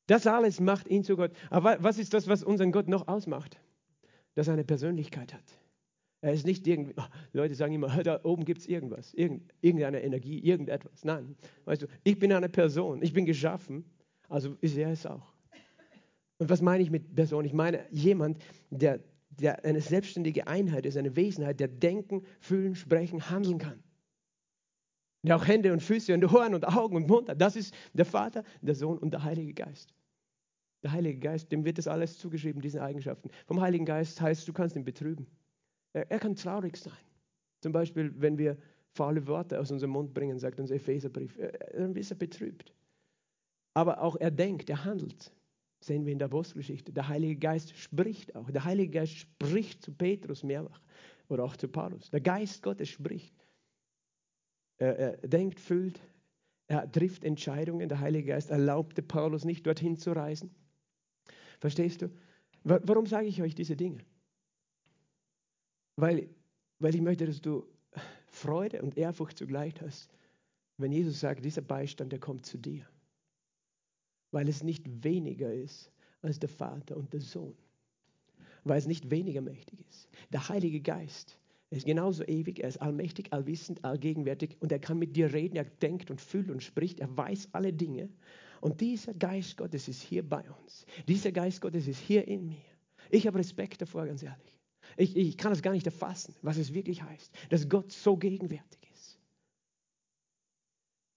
[0.09, 1.31] Das alles macht ihn zu Gott.
[1.49, 3.59] Aber was ist das, was unseren Gott noch ausmacht?
[4.39, 5.43] dass er eine Persönlichkeit hat.
[6.21, 10.39] Er ist nicht irgendwie, oh, Leute sagen immer, da oben gibt es irgendwas, irgendeine Energie,
[10.39, 11.03] irgendetwas.
[11.03, 13.83] Nein, weißt du, ich bin eine Person, ich bin geschaffen,
[14.29, 15.33] also ist er es auch.
[16.37, 17.43] Und was meine ich mit Person?
[17.43, 18.37] Ich meine jemand,
[18.69, 23.83] der, der eine selbstständige Einheit ist, eine Wesenheit, der denken, fühlen, sprechen, handeln kann.
[25.23, 27.41] Der auch Hände und Füße und Ohren und Augen und Mund hat.
[27.41, 29.93] Das ist der Vater, der Sohn und der Heilige Geist.
[30.83, 33.29] Der Heilige Geist, dem wird das alles zugeschrieben, diese Eigenschaften.
[33.47, 35.27] Vom Heiligen Geist heißt, du kannst ihn betrüben.
[35.93, 36.93] Er, er kann traurig sein.
[37.61, 38.57] Zum Beispiel, wenn wir
[38.91, 41.37] faule Worte aus unserem Mund bringen, sagt unser Epheserbrief,
[41.73, 42.73] dann ist er betrübt.
[43.73, 45.31] Aber auch er denkt, er handelt.
[45.81, 46.91] Sehen wir in der Apostelgeschichte.
[46.91, 48.49] Der Heilige Geist spricht auch.
[48.51, 50.81] Der Heilige Geist spricht zu Petrus mehrfach
[51.29, 52.09] oder auch zu Paulus.
[52.09, 53.33] Der Geist Gottes spricht.
[54.77, 56.01] Er, er denkt, fühlt,
[56.67, 57.87] er trifft Entscheidungen.
[57.87, 60.53] Der Heilige Geist erlaubte Paulus nicht, dorthin zu reisen.
[61.59, 62.09] Verstehst du?
[62.63, 63.99] Warum sage ich euch diese Dinge?
[65.95, 66.29] Weil,
[66.79, 67.65] weil ich möchte, dass du
[68.27, 70.09] Freude und Ehrfurcht zugleich hast,
[70.77, 72.87] wenn Jesus sagt, dieser Beistand, der kommt zu dir.
[74.31, 75.91] Weil es nicht weniger ist
[76.21, 77.57] als der Vater und der Sohn.
[78.63, 80.07] Weil es nicht weniger mächtig ist.
[80.31, 81.37] Der Heilige Geist
[81.69, 85.65] ist genauso ewig, er ist allmächtig, allwissend, allgegenwärtig und er kann mit dir reden, er
[85.65, 88.09] denkt und fühlt und spricht, er weiß alle Dinge
[88.61, 90.85] und dieser Geist Gottes ist hier bei uns.
[91.07, 92.61] Dieser Geist Gottes ist hier in mir.
[93.09, 94.59] Ich habe Respekt davor, ganz ehrlich.
[94.97, 98.79] Ich, ich kann es gar nicht erfassen, was es wirklich heißt, dass Gott so gegenwärtig
[98.93, 99.19] ist.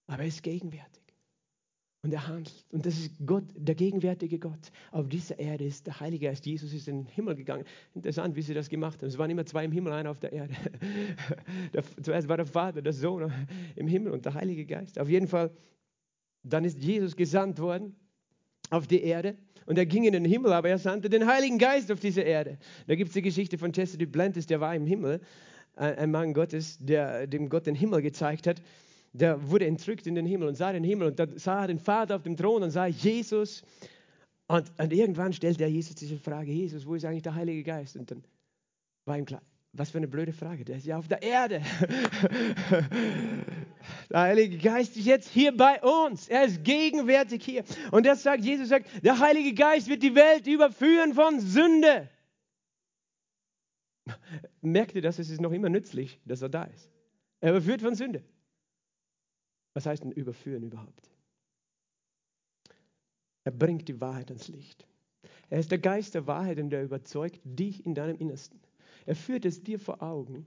[0.07, 1.01] Aber er ist gegenwärtig.
[2.03, 2.65] Und er handelt.
[2.71, 4.71] Und das ist Gott, der gegenwärtige Gott.
[4.91, 6.45] Auf dieser Erde ist der Heilige Geist.
[6.45, 7.63] Jesus ist in den Himmel gegangen.
[7.95, 9.07] Interessant, wie sie das gemacht haben.
[9.07, 10.53] Es waren immer zwei im Himmel, einer auf der Erde.
[11.73, 13.31] Der, zuerst war der Vater, der Sohn
[13.77, 14.99] im Himmel und der Heilige Geist.
[14.99, 15.49] Auf jeden Fall
[16.43, 17.95] dann ist Jesus gesandt worden
[18.69, 21.91] auf die Erde und er ging in den Himmel, aber er sandte den Heiligen Geist
[21.91, 22.57] auf diese Erde.
[22.87, 25.21] Da gibt es die Geschichte von Jesse Duplantis, der war im Himmel,
[25.75, 28.61] ein Mann Gottes, der dem Gott den Himmel gezeigt hat.
[29.13, 31.79] Der wurde entrückt in den Himmel und sah den Himmel und dann sah er den
[31.79, 33.63] Vater auf dem Thron und sah Jesus.
[34.47, 37.95] Und, und irgendwann stellte er Jesus diese Frage: Jesus, wo ist eigentlich der Heilige Geist?
[37.95, 38.23] Und dann
[39.05, 40.65] war ihm klar, was für eine blöde Frage.
[40.65, 41.61] Der ist ja auf der Erde.
[44.09, 46.27] Der Heilige Geist ist jetzt hier bei uns.
[46.27, 47.63] Er ist gegenwärtig hier.
[47.91, 52.09] Und das sagt, Jesus sagt, der Heilige Geist wird die Welt überführen von Sünde.
[54.61, 55.19] Merkt ihr das?
[55.19, 56.89] Es ist noch immer nützlich, dass er da ist.
[57.41, 58.23] Er überführt von Sünde.
[59.73, 61.09] Was heißt denn überführen überhaupt?
[63.43, 64.87] Er bringt die Wahrheit ans Licht.
[65.49, 68.59] Er ist der Geist der Wahrheit und der überzeugt dich in deinem Innersten.
[69.05, 70.45] Er führt es dir vor Augen.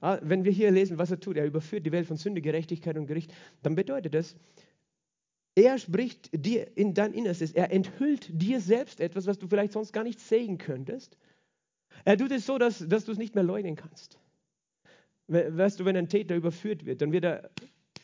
[0.00, 2.96] Ah, wenn wir hier lesen, was er tut, er überführt die Welt von Sünde, Gerechtigkeit
[2.96, 4.34] und Gericht, dann bedeutet das,
[5.54, 9.92] er spricht dir in dein Innerstes, er enthüllt dir selbst etwas, was du vielleicht sonst
[9.92, 11.18] gar nicht sehen könntest.
[12.04, 14.18] Er tut es so, dass, dass du es nicht mehr leugnen kannst.
[15.26, 17.50] Weißt du, wenn ein Täter überführt wird, dann wird er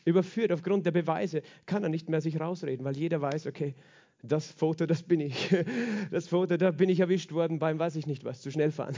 [0.05, 3.75] überführt aufgrund der Beweise, kann er nicht mehr sich rausreden, weil jeder weiß, okay,
[4.23, 5.55] das Foto, das bin ich.
[6.11, 8.95] Das Foto, da bin ich erwischt worden beim, weiß ich nicht was, zu schnell fahren.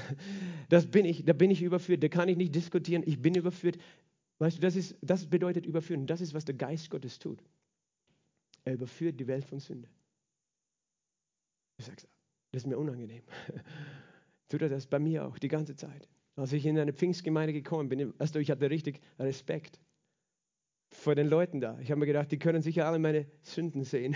[0.69, 3.77] Das bin ich, da bin ich überführt, da kann ich nicht diskutieren, ich bin überführt.
[4.37, 6.07] Weißt du, das, ist, das bedeutet überführen.
[6.07, 7.43] Das ist, was der Geist Gottes tut.
[8.63, 9.89] Er überführt die Welt von Sünde.
[11.77, 12.07] Du sagst,
[12.51, 13.23] Das ist mir unangenehm.
[14.49, 16.07] Tut er das bei mir auch die ganze Zeit.
[16.35, 19.79] Als ich in eine Pfingstgemeinde gekommen bin, also ich hatte richtig Respekt
[21.09, 21.75] vor den Leuten da.
[21.81, 24.15] Ich habe mir gedacht, die können sicher alle meine Sünden sehen.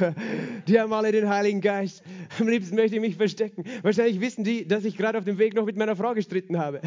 [0.68, 2.02] die haben alle den Heiligen Geist.
[2.38, 3.64] Am liebsten möchte ich mich verstecken.
[3.80, 6.82] Wahrscheinlich wissen die, dass ich gerade auf dem Weg noch mit meiner Frau gestritten habe.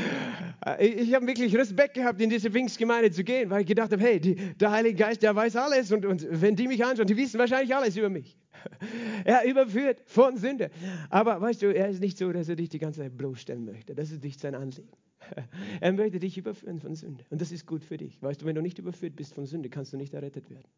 [0.78, 4.20] ich habe wirklich Respekt gehabt, in diese Pfingstgemeinde zu gehen, weil ich gedacht habe, hey,
[4.20, 5.90] die, der Heilige Geist, der weiß alles.
[5.90, 8.36] Und, und wenn die mich anschauen, die wissen wahrscheinlich alles über mich.
[9.24, 10.70] er überführt von Sünde.
[11.10, 13.94] Aber weißt du, er ist nicht so, dass er dich die ganze Zeit bloßstellen möchte.
[13.94, 14.96] Das ist nicht sein Anliegen.
[15.80, 17.24] Er möchte dich überführen von Sünde.
[17.30, 18.20] Und das ist gut für dich.
[18.22, 20.68] Weißt du, wenn du nicht überführt bist von Sünde, kannst du nicht errettet werden.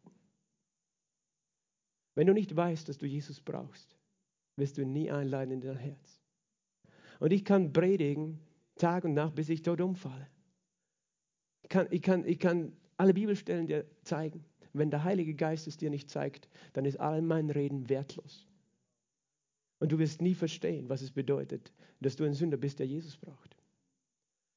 [2.15, 3.95] Wenn du nicht weißt, dass du Jesus brauchst,
[4.55, 6.19] wirst du ihn nie einladen in dein Herz.
[7.19, 8.39] Und ich kann predigen
[8.75, 10.27] Tag und Nacht, bis ich tot umfalle.
[11.63, 14.43] Ich kann, ich kann, ich kann alle Bibelstellen dir zeigen.
[14.73, 18.47] Wenn der Heilige Geist es dir nicht zeigt, dann ist all mein Reden wertlos.
[19.79, 23.17] Und du wirst nie verstehen, was es bedeutet, dass du ein Sünder bist, der Jesus
[23.17, 23.55] braucht.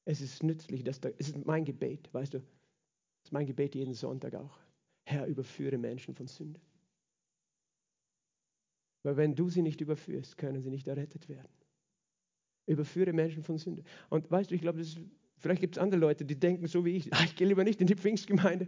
[0.05, 3.73] Es ist nützlich, dass da, es ist mein Gebet, weißt du, es ist mein Gebet
[3.73, 4.59] jeden Sonntag auch.
[5.05, 6.59] Herr, überführe Menschen von Sünde.
[9.03, 11.51] Weil wenn du sie nicht überführst, können sie nicht errettet werden.
[12.65, 13.83] Überführe Menschen von Sünde.
[14.09, 14.83] Und weißt du, ich glaube,
[15.37, 17.87] vielleicht gibt es andere Leute, die denken so wie ich, ich gehe lieber nicht in
[17.87, 18.67] die Pfingstgemeinde,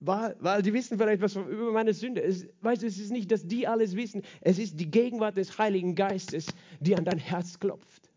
[0.00, 2.22] weil, weil die wissen vielleicht was über meine Sünde.
[2.22, 5.58] Es, weißt du, es ist nicht, dass die alles wissen, es ist die Gegenwart des
[5.58, 6.46] Heiligen Geistes,
[6.80, 8.10] die an dein Herz klopft.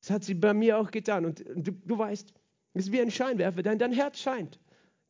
[0.00, 1.26] Das hat sie bei mir auch getan.
[1.26, 2.32] Und du, du weißt,
[2.72, 4.58] es ist wie ein Scheinwerfer, dein, dein Herz scheint,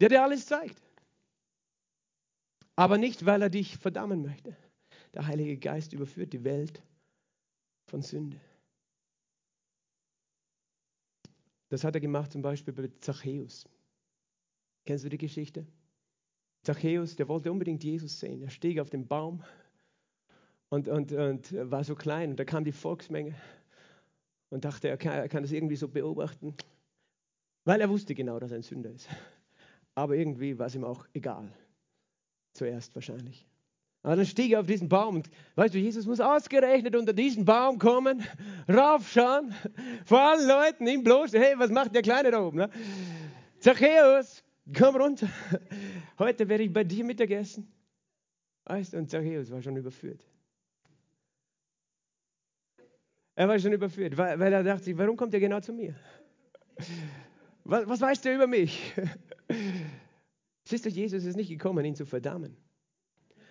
[0.00, 0.82] der dir alles zeigt.
[2.74, 4.56] Aber nicht, weil er dich verdammen möchte.
[5.14, 6.82] Der Heilige Geist überführt die Welt
[7.86, 8.40] von Sünde.
[11.68, 13.66] Das hat er gemacht zum Beispiel bei Zachäus.
[14.87, 15.66] Kennst du die Geschichte?
[16.62, 18.42] Zachäus, der wollte unbedingt Jesus sehen.
[18.42, 19.44] Er stieg auf den Baum
[20.68, 22.31] und, und, und war so klein.
[22.31, 23.35] Und da kam die Volksmenge
[24.49, 26.55] und dachte, er kann, er kann das irgendwie so beobachten,
[27.64, 29.09] weil er wusste genau, dass er ein Sünder ist.
[29.94, 31.53] Aber irgendwie war es ihm auch egal.
[32.53, 33.46] Zuerst wahrscheinlich.
[34.03, 37.44] Aber dann stieg er auf diesen Baum und weißt du, Jesus muss ausgerechnet unter diesen
[37.44, 38.22] Baum kommen,
[38.68, 39.53] raufschauen,
[40.05, 42.59] vor allen Leuten ihm bloß, hey, was macht der Kleine da oben?
[42.59, 42.70] Ne?
[43.59, 45.29] Zachäus, komm runter.
[46.18, 47.72] Heute werde ich bei dir Mittagessen.
[48.64, 50.26] Weißt und Zachäus war schon überführt.
[53.37, 55.94] Er war schon überführt, weil, weil er dachte, warum kommt er genau zu mir?
[57.68, 58.94] Was, was weißt du über mich?
[60.62, 62.57] Siehst du, Jesus ist nicht gekommen, ihn zu verdammen.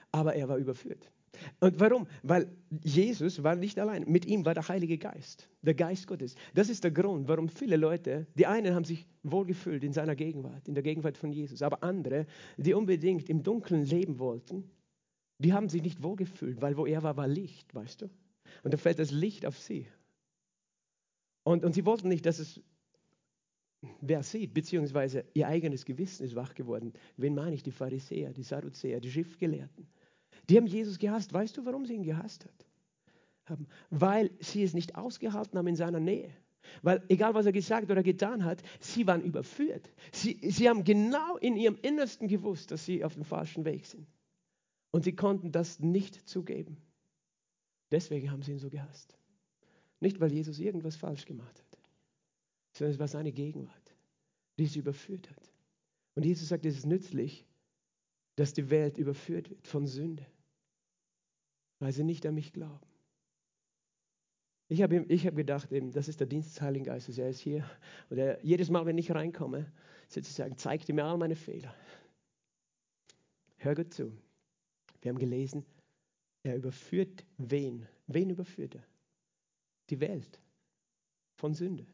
[0.10, 1.12] Aber er war überführt.
[1.60, 2.08] Und warum?
[2.24, 2.52] Weil
[2.84, 4.04] Jesus war nicht allein.
[4.08, 6.36] Mit ihm war der Heilige Geist, der Geist Gottes.
[6.54, 10.68] Das ist der Grund, warum viele Leute, die einen haben sich wohlgefühlt in seiner Gegenwart,
[10.68, 12.26] in der Gegenwart von Jesus, aber andere,
[12.58, 14.70] die unbedingt im Dunkeln leben wollten,
[15.40, 18.10] die haben sich nicht wohlgefühlt, weil wo er war, war Licht, weißt du?
[18.64, 19.88] Und da fällt das Licht auf sie.
[21.44, 22.62] Und, und sie wollten nicht, dass es
[24.02, 26.94] wer sieht, beziehungsweise ihr eigenes Gewissen ist wach geworden.
[27.18, 27.64] Wen meine ich?
[27.64, 29.88] Die Pharisäer, die Sadduzäer, die Schriftgelehrten.
[30.50, 31.34] Die haben Jesus gehasst.
[31.34, 32.48] Weißt du, warum sie ihn gehasst
[33.46, 33.68] haben?
[33.90, 36.32] Weil sie es nicht ausgehalten haben in seiner Nähe.
[36.82, 39.92] Weil egal, was er gesagt oder getan hat, sie waren überführt.
[40.12, 44.08] Sie, sie haben genau in ihrem Innersten gewusst, dass sie auf dem falschen Weg sind.
[44.92, 46.78] Und sie konnten das nicht zugeben.
[47.92, 49.18] Deswegen haben sie ihn so gehasst.
[50.00, 51.80] Nicht, weil Jesus irgendwas falsch gemacht hat,
[52.74, 53.96] sondern es war seine Gegenwart,
[54.58, 55.52] die sie überführt hat.
[56.16, 57.46] Und Jesus sagt, es ist nützlich,
[58.36, 60.26] dass die Welt überführt wird von Sünde,
[61.80, 62.86] weil sie nicht an mich glauben.
[64.68, 67.18] Ich habe ich hab gedacht, eben, das ist der Dienst des Heiligen Geistes.
[67.18, 67.70] Er ist hier.
[68.10, 69.72] Und er, jedes Mal, wenn ich reinkomme,
[70.08, 71.76] sozusagen, zeigt er mir all meine Fehler.
[73.58, 74.12] Hör gut zu.
[75.02, 75.66] Wir haben gelesen,
[76.42, 77.88] er überführt wen?
[78.08, 78.84] Wen überführt er?
[79.92, 80.42] Die Welt
[81.36, 81.86] von Sünde.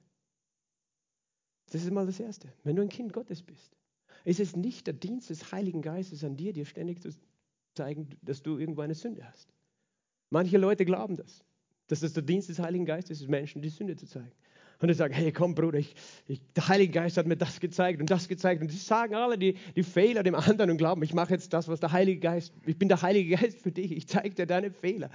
[1.72, 2.54] Das ist mal das Erste.
[2.64, 3.78] Wenn du ein Kind Gottes bist,
[4.26, 7.10] ist es nicht der Dienst des Heiligen Geistes an dir, dir ständig zu
[7.74, 9.54] zeigen, dass du irgendwo eine Sünde hast.
[10.30, 11.44] Manche Leute glauben das,
[11.88, 14.32] dass es der Dienst des Heiligen Geistes ist, Menschen die Sünde zu zeigen.
[14.82, 15.94] Und die sagen, hey, komm, Bruder, ich,
[16.28, 18.64] ich, der Heilige Geist hat mir das gezeigt und das gezeigt.
[18.64, 21.68] Und sie sagen alle die, die Fehler dem anderen und glauben, ich mache jetzt das,
[21.68, 24.72] was der Heilige Geist, ich bin der Heilige Geist für dich, ich zeige dir deine
[24.72, 25.12] Fehler.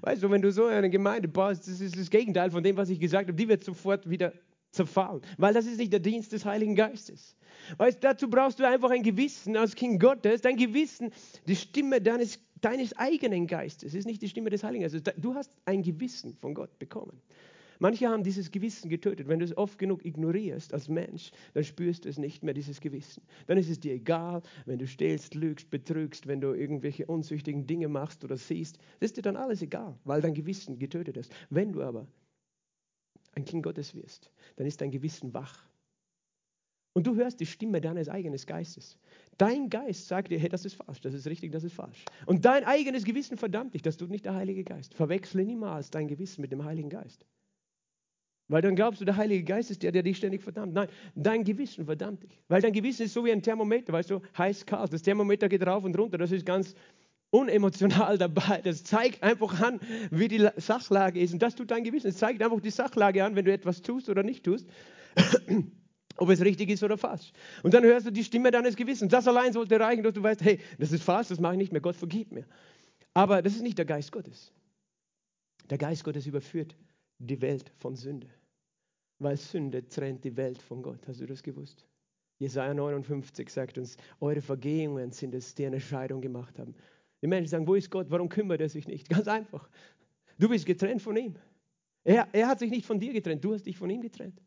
[0.00, 2.88] Weißt du, wenn du so eine Gemeinde baust, das ist das Gegenteil von dem, was
[2.88, 4.32] ich gesagt habe, die wird sofort wieder
[4.72, 7.36] zerfallen, weil das ist nicht der Dienst des Heiligen Geistes.
[7.76, 11.12] Weißt, dazu brauchst du einfach ein Gewissen als Kind Gottes, dein Gewissen,
[11.46, 15.02] die Stimme deines, deines eigenen Geistes, ist nicht die Stimme des Heiligen Geistes.
[15.18, 17.20] Du hast ein Gewissen von Gott bekommen.
[17.78, 19.26] Manche haben dieses Gewissen getötet.
[19.26, 22.80] Wenn du es oft genug ignorierst als Mensch, dann spürst du es nicht mehr, dieses
[22.80, 23.24] Gewissen.
[23.48, 27.88] Dann ist es dir egal, wenn du stehlst, lügst, betrügst, wenn du irgendwelche unzüchtigen Dinge
[27.88, 28.78] machst oder siehst.
[29.00, 31.32] Das ist dir dann alles egal, weil dein Gewissen getötet ist.
[31.50, 32.06] Wenn du aber
[33.32, 35.66] ein Kind Gottes wirst, dann ist dein Gewissen wach.
[36.94, 38.98] Und du hörst die Stimme deines eigenen Geistes.
[39.38, 42.04] Dein Geist sagt dir, hey, das ist falsch, das ist richtig, das ist falsch.
[42.26, 44.94] Und dein eigenes Gewissen verdammt dich, das tut nicht der Heilige Geist.
[44.94, 47.24] Verwechsle niemals dein Gewissen mit dem Heiligen Geist.
[48.48, 50.74] Weil dann glaubst du, der Heilige Geist ist der, der dich ständig verdammt.
[50.74, 52.38] Nein, dein Gewissen verdammt dich.
[52.48, 54.92] Weil dein Gewissen ist so wie ein Thermometer, weißt du, heiß, kalt.
[54.92, 56.74] Das Thermometer geht rauf und runter, das ist ganz
[57.32, 58.60] unemotional dabei.
[58.62, 59.80] Das zeigt einfach an,
[60.10, 61.32] wie die Sachlage ist.
[61.32, 62.08] Und das tut dein Gewissen.
[62.08, 64.68] Es zeigt einfach die Sachlage an, wenn du etwas tust oder nicht tust
[66.16, 67.32] ob es richtig ist oder falsch.
[67.62, 69.10] Und dann hörst du die Stimme deines Gewissens.
[69.10, 71.72] Das allein sollte reichen, dass du weißt, hey, das ist falsch, das mache ich nicht
[71.72, 72.44] mehr, Gott vergibt mir.
[73.14, 74.52] Aber das ist nicht der Geist Gottes.
[75.68, 76.76] Der Geist Gottes überführt
[77.18, 78.28] die Welt von Sünde.
[79.18, 81.00] Weil Sünde trennt die Welt von Gott.
[81.06, 81.86] Hast du das gewusst?
[82.38, 86.74] Jesaja 59 sagt uns, eure Vergehungen sind es, die eine Scheidung gemacht haben.
[87.22, 88.10] Die Menschen sagen, wo ist Gott?
[88.10, 89.08] Warum kümmert er sich nicht?
[89.08, 89.68] Ganz einfach.
[90.38, 91.36] Du bist getrennt von ihm.
[92.04, 94.42] Er, er hat sich nicht von dir getrennt, du hast dich von ihm getrennt.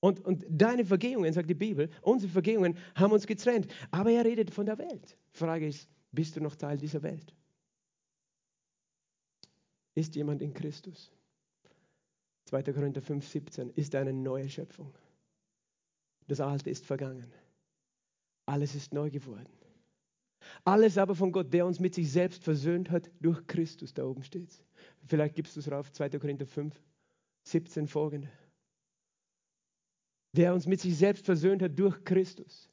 [0.00, 3.68] Und, und deine Vergehungen, sagt die Bibel, unsere Vergehungen haben uns getrennt.
[3.90, 5.16] Aber er redet von der Welt.
[5.32, 7.34] Frage ist, bist du noch Teil dieser Welt?
[9.94, 11.10] Ist jemand in Christus?
[12.46, 12.62] 2.
[12.64, 14.92] Korinther 5, 17 ist eine neue Schöpfung.
[16.26, 17.32] Das Alte ist vergangen.
[18.46, 19.48] Alles ist neu geworden.
[20.64, 23.94] Alles aber von Gott, der uns mit sich selbst versöhnt hat durch Christus.
[23.94, 24.62] Da oben steht es.
[25.06, 26.10] Vielleicht gibst du es rauf, 2.
[26.18, 26.74] Korinther 5,
[27.44, 28.30] 17 folgende
[30.34, 32.68] der uns mit sich selbst versöhnt hat durch Christus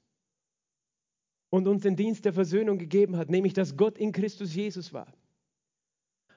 [1.49, 5.13] und uns den Dienst der Versöhnung gegeben hat, nämlich dass Gott in Christus Jesus war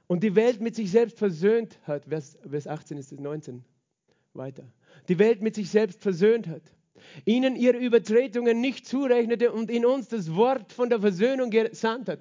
[0.06, 2.04] und die Welt mit sich selbst versöhnt hat.
[2.04, 3.64] Vers, Vers 18 ist es 19
[4.34, 4.70] weiter.
[5.08, 6.62] Die Welt mit sich selbst versöhnt hat
[7.24, 12.20] ihnen ihre Übertretungen nicht zurechnete und in uns das Wort von der Versöhnung gesandt hat,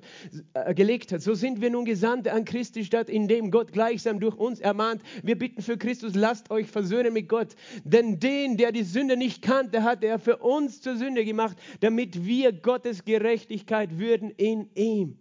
[0.53, 1.21] äh, gelegt hat.
[1.21, 5.01] So sind wir nun Gesandte an Christi Stadt, indem Gott gleichsam durch uns ermahnt.
[5.24, 7.55] Wir bitten für Christus, lasst euch versöhnen mit Gott.
[7.84, 12.26] Denn den, der die Sünde nicht kannte, hat er für uns zur Sünde gemacht, damit
[12.26, 15.17] wir Gottes Gerechtigkeit würden in ihm.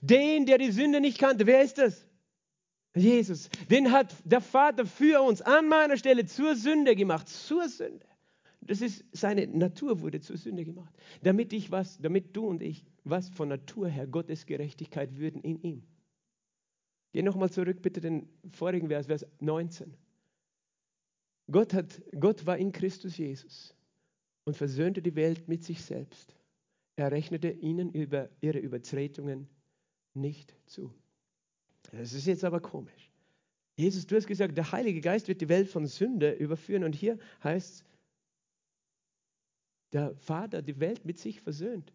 [0.00, 2.06] Den, der die Sünde nicht kannte, wer ist das?
[2.94, 3.50] Jesus.
[3.70, 7.28] Den hat der Vater für uns an meiner Stelle zur Sünde gemacht.
[7.28, 8.06] Zur Sünde.
[8.66, 10.92] Das ist seine Natur wurde zur Sünde gemacht,
[11.22, 15.62] damit ich was, damit du und ich was von Natur her Gottes Gerechtigkeit würden in
[15.62, 15.82] ihm.
[17.12, 19.94] Geh nochmal zurück, bitte den vorigen Vers, Vers 19.
[21.50, 23.74] Gott, hat, Gott war in Christus Jesus
[24.44, 26.36] und versöhnte die Welt mit sich selbst.
[26.96, 29.48] Er rechnete ihnen über ihre Übertretungen
[30.14, 30.92] nicht zu.
[31.92, 33.12] Das ist jetzt aber komisch.
[33.76, 37.18] Jesus, du hast gesagt, der Heilige Geist wird die Welt von Sünde überführen und hier
[37.44, 37.84] heißt es,
[39.96, 41.90] der Vater die Welt mit sich versöhnt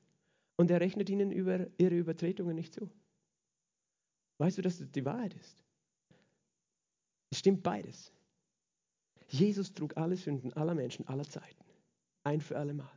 [0.57, 2.89] und er rechnet ihnen über ihre Übertretungen nicht zu.
[4.39, 5.63] Weißt du, dass das die Wahrheit ist?
[7.29, 8.11] Es stimmt beides.
[9.27, 11.63] Jesus trug alle Sünden aller Menschen aller Zeiten.
[12.23, 12.91] Ein für alle Mal.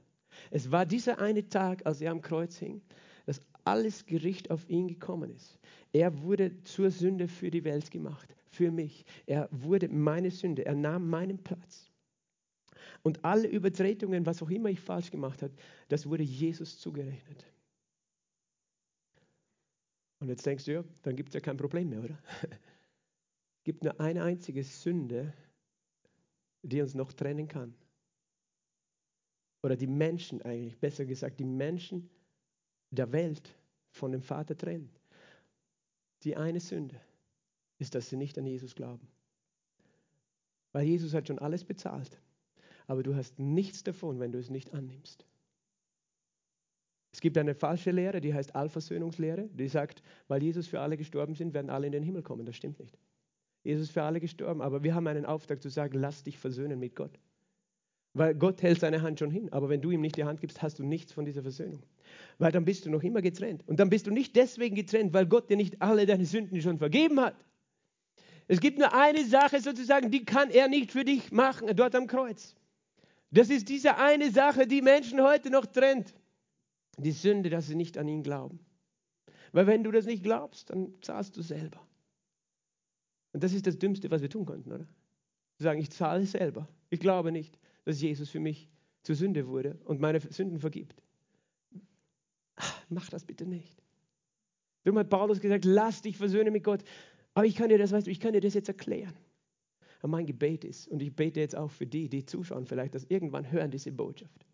[0.51, 2.81] Es war dieser eine Tag, als er am Kreuz hing,
[3.27, 5.59] dass alles Gericht auf ihn gekommen ist.
[5.93, 9.05] Er wurde zur Sünde für die Welt gemacht, für mich.
[9.27, 10.65] Er wurde meine Sünde.
[10.65, 11.91] Er nahm meinen Platz.
[13.05, 15.53] Und alle Übertretungen, was auch immer ich falsch gemacht habe,
[15.89, 17.45] das wurde Jesus zugerechnet.
[20.21, 22.19] Und jetzt denkst du, ja, dann gibt es ja kein Problem mehr, oder?
[22.41, 25.35] Es gibt nur eine einzige Sünde,
[26.63, 27.75] die uns noch trennen kann.
[29.63, 32.09] Oder die Menschen eigentlich, besser gesagt, die Menschen
[32.91, 33.55] der Welt
[33.91, 34.91] von dem Vater trennen.
[36.23, 36.99] Die eine Sünde
[37.79, 39.07] ist, dass sie nicht an Jesus glauben.
[40.73, 42.19] Weil Jesus hat schon alles bezahlt
[42.87, 45.27] aber du hast nichts davon, wenn du es nicht annimmst.
[47.13, 51.35] Es gibt eine falsche Lehre, die heißt Allversöhnungslehre, die sagt, weil Jesus für alle gestorben
[51.35, 52.45] sind, werden alle in den Himmel kommen.
[52.45, 52.99] Das stimmt nicht.
[53.63, 56.79] Jesus ist für alle gestorben, aber wir haben einen Auftrag zu sagen, lass dich versöhnen
[56.81, 57.19] mit Gott.
[58.15, 60.61] Weil Gott hält seine Hand schon hin, aber wenn du ihm nicht die Hand gibst,
[60.61, 61.83] hast du nichts von dieser Versöhnung.
[62.39, 63.63] Weil dann bist du noch immer getrennt.
[63.67, 66.79] Und dann bist du nicht deswegen getrennt, weil Gott dir nicht alle deine Sünden schon
[66.79, 67.35] vergeben hat.
[68.47, 72.07] Es gibt nur eine Sache sozusagen, die kann er nicht für dich machen, dort am
[72.07, 72.55] Kreuz.
[73.35, 76.15] Das ist diese eine Sache, die Menschen heute noch trennt.
[76.99, 78.61] Die Sünde, dass sie nicht an ihn glauben.
[79.51, 81.85] Weil wenn du das nicht glaubst, dann zahlst du selber.
[83.33, 84.87] Und das ist das Dümmste, was wir tun könnten, oder?
[85.57, 86.69] Zu sagen, ich zahle selber.
[86.91, 88.69] Ich glaube nicht, dass Jesus für mich
[89.03, 91.03] zur Sünde wurde und meine Sünden vergibt.
[92.55, 93.83] Ach, mach das bitte nicht.
[94.85, 96.85] Darum hat Paulus gesagt, lass dich versöhnen mit Gott.
[97.35, 99.17] Aber ich kann dir das, weißt du, ich kann dir das jetzt erklären.
[100.05, 103.05] Und mein Gebet ist, und ich bete jetzt auch für die, die zuschauen vielleicht, dass
[103.05, 104.45] irgendwann hören diese Botschaft,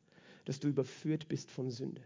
[0.45, 2.03] dass du überführt bist von Sünde.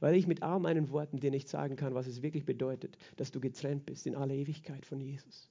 [0.00, 3.30] Weil ich mit all meinen Worten dir nicht sagen kann, was es wirklich bedeutet, dass
[3.30, 5.50] du getrennt bist in aller Ewigkeit von Jesus.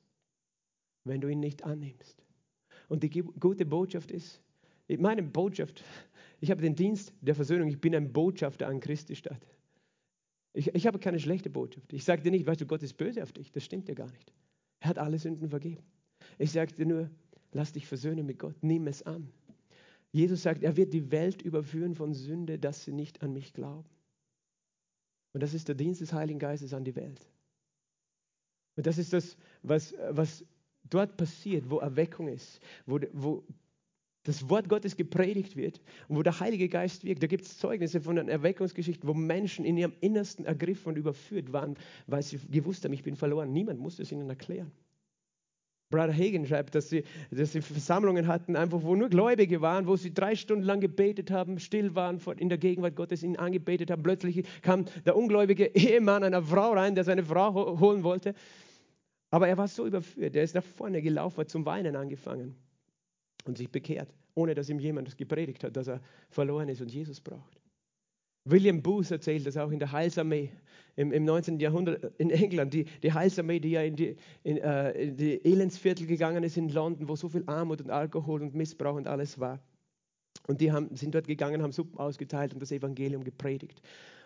[1.03, 2.25] Wenn du ihn nicht annimmst.
[2.89, 4.41] Und die gute Botschaft ist,
[4.97, 5.83] meine Botschaft,
[6.39, 9.45] ich habe den Dienst der Versöhnung, ich bin ein Botschafter an Christi Stadt.
[10.53, 11.93] Ich, ich habe keine schlechte Botschaft.
[11.93, 13.51] Ich sage dir nicht, weißt du, Gott ist böse auf dich.
[13.51, 14.33] Das stimmt ja gar nicht.
[14.79, 15.83] Er hat alle Sünden vergeben.
[16.37, 17.09] Ich dir nur,
[17.51, 18.55] lass dich versöhnen mit Gott.
[18.61, 19.29] Nimm es an.
[20.11, 23.89] Jesus sagt, er wird die Welt überführen von Sünde, dass sie nicht an mich glauben.
[25.33, 27.27] Und das ist der Dienst des Heiligen Geistes an die Welt.
[28.75, 30.45] Und das ist das, was, was
[30.83, 33.43] dort passiert, wo Erweckung ist, wo, wo
[34.23, 37.21] das Wort Gottes gepredigt wird und wo der Heilige Geist wirkt.
[37.23, 41.51] Da gibt es Zeugnisse von einer Erweckungsgeschichte, wo Menschen in ihrem Innersten ergriffen und überführt
[41.51, 41.75] waren,
[42.07, 43.51] weil sie gewusst haben, ich bin verloren.
[43.51, 44.71] Niemand musste es ihnen erklären.
[45.93, 49.95] Brother Hagen schreibt, dass sie, dass sie Versammlungen hatten, einfach wo nur Gläubige waren, wo
[49.95, 54.01] sie drei Stunden lang gebetet haben, still waren, in der Gegenwart Gottes ihn angebetet haben.
[54.01, 58.33] Plötzlich kam der ungläubige Ehemann einer Frau rein, der seine Frau holen wollte.
[59.29, 62.55] Aber er war so überführt, er ist nach vorne gelaufen, hat zum Weinen angefangen
[63.45, 67.21] und sich bekehrt, ohne dass ihm jemand gepredigt hat, dass er verloren ist und Jesus
[67.21, 67.62] braucht.
[68.45, 70.49] William Booth erzählt das auch in der Heilsarmee
[70.95, 71.59] im, im 19.
[71.59, 72.73] Jahrhundert in England.
[72.73, 76.69] Die, die Heilsarmee, die ja in die, in, äh, in die Elendsviertel gegangen ist in
[76.69, 79.59] London, wo so viel Armut und Alkohol und Missbrauch und alles war.
[80.47, 83.81] Und die haben, sind dort gegangen, haben Suppen ausgeteilt und das Evangelium gepredigt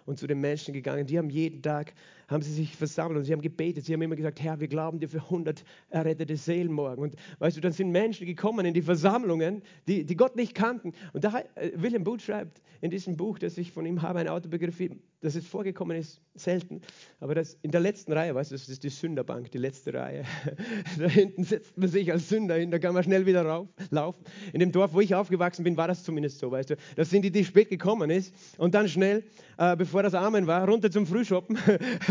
[0.07, 1.05] und zu den Menschen gegangen.
[1.05, 1.93] Die haben jeden Tag,
[2.29, 3.85] haben sie sich versammelt und sie haben gebetet.
[3.85, 7.03] Sie haben immer gesagt, Herr, wir glauben dir für 100 errettete Seelen morgen.
[7.03, 10.93] Und weißt du, dann sind Menschen gekommen in die Versammlungen, die, die Gott nicht kannten.
[11.11, 14.29] Und da, äh, William Booth schreibt in diesem Buch, das ich von ihm habe, ein
[14.29, 14.91] Autobiografie,
[15.21, 16.81] dass es vorgekommen ist, selten.
[17.19, 20.23] Aber das in der letzten Reihe, weißt du, das ist die Sünderbank, die letzte Reihe.
[20.99, 24.23] da hinten setzt man sich als Sünder hin, da kann man schnell wieder rauf, laufen.
[24.53, 26.75] In dem Dorf, wo ich aufgewachsen bin, war das zumindest so, weißt du.
[26.95, 29.23] Das sind die, die spät gekommen ist und dann schnell,
[29.57, 31.57] äh, bevor das Amen war, runter zum Frühschoppen,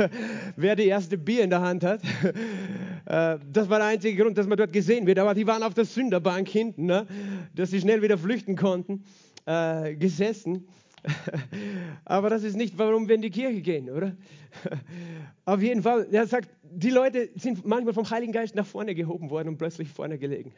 [0.57, 2.02] wer die erste Bier in der Hand hat.
[3.07, 5.20] äh, das war der einzige Grund, dass man dort gesehen wird.
[5.20, 7.07] Aber die waren auf der Sünderbank hinten, ne?
[7.54, 9.04] dass sie schnell wieder flüchten konnten,
[9.46, 10.66] äh, gesessen.
[12.04, 14.16] Aber das ist nicht, warum wir in die Kirche gehen, oder?
[15.44, 19.30] Auf jeden Fall, er sagt, die Leute sind manchmal vom Heiligen Geist nach vorne gehoben
[19.30, 20.52] worden und plötzlich vorne gelegen.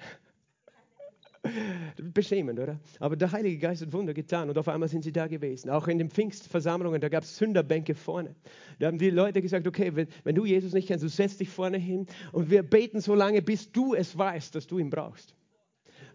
[2.15, 2.81] Beschämend, oder?
[2.99, 5.71] Aber der Heilige Geist hat Wunder getan und auf einmal sind sie da gewesen.
[5.71, 8.35] Auch in den Pfingstversammlungen, da gab es Sünderbänke vorne.
[8.79, 11.49] Da haben die Leute gesagt, okay, wenn, wenn, du Jesus nicht kennst, du setzt dich
[11.49, 15.35] vorne hin und wir beten so lange, bis du es weißt, dass du ihn brauchst.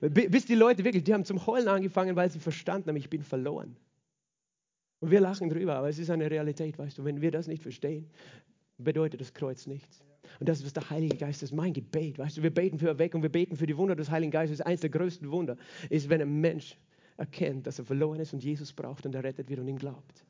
[0.01, 3.23] Bis die Leute wirklich, die haben zum Heulen angefangen, weil sie verstanden haben, ich bin
[3.23, 3.77] verloren.
[5.03, 7.03] Und wir lachen drüber, aber es ist eine Realität, weißt du.
[7.03, 8.09] Wenn wir das nicht verstehen,
[8.77, 10.01] bedeutet das Kreuz nichts.
[10.39, 12.19] Und das ist, was der Heilige Geist ist, mein Gebet.
[12.19, 14.61] Weißt du, wir beten für Erweckung, wir beten für die Wunder des Heiligen Geistes.
[14.61, 15.57] Eines der größten Wunder
[15.89, 16.77] ist, wenn ein Mensch
[17.17, 20.23] erkennt, dass er verloren ist und Jesus braucht und er rettet wird und ihm glaubt.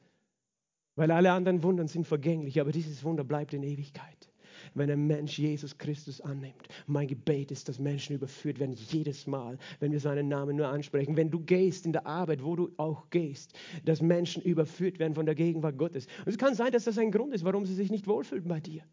[0.95, 4.33] Weil alle anderen Wunder sind vergänglich, aber dieses Wunder bleibt in Ewigkeit
[4.74, 6.68] wenn ein Mensch Jesus Christus annimmt.
[6.88, 11.18] Mein Gebet ist, dass Menschen überführt werden, jedes Mal, wenn wir seinen Namen nur ansprechen.
[11.18, 13.53] Wenn du gehst in der Arbeit, wo du auch gehst,
[13.86, 16.07] dass Menschen überführt werden von der Gegenwart Gottes.
[16.26, 18.59] Und es kann sein, dass das ein Grund ist, warum sie sich nicht wohlfühlen bei
[18.59, 18.84] dir.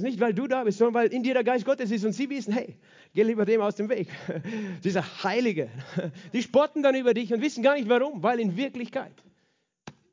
[0.00, 2.28] Nicht, weil du da bist, sondern weil in dir der Geist Gottes ist und sie
[2.30, 2.76] wissen, hey,
[3.12, 4.08] geh lieber dem aus dem Weg.
[4.84, 5.68] Dieser Heilige.
[6.32, 9.12] Die spotten dann über dich und wissen gar nicht warum, weil in Wirklichkeit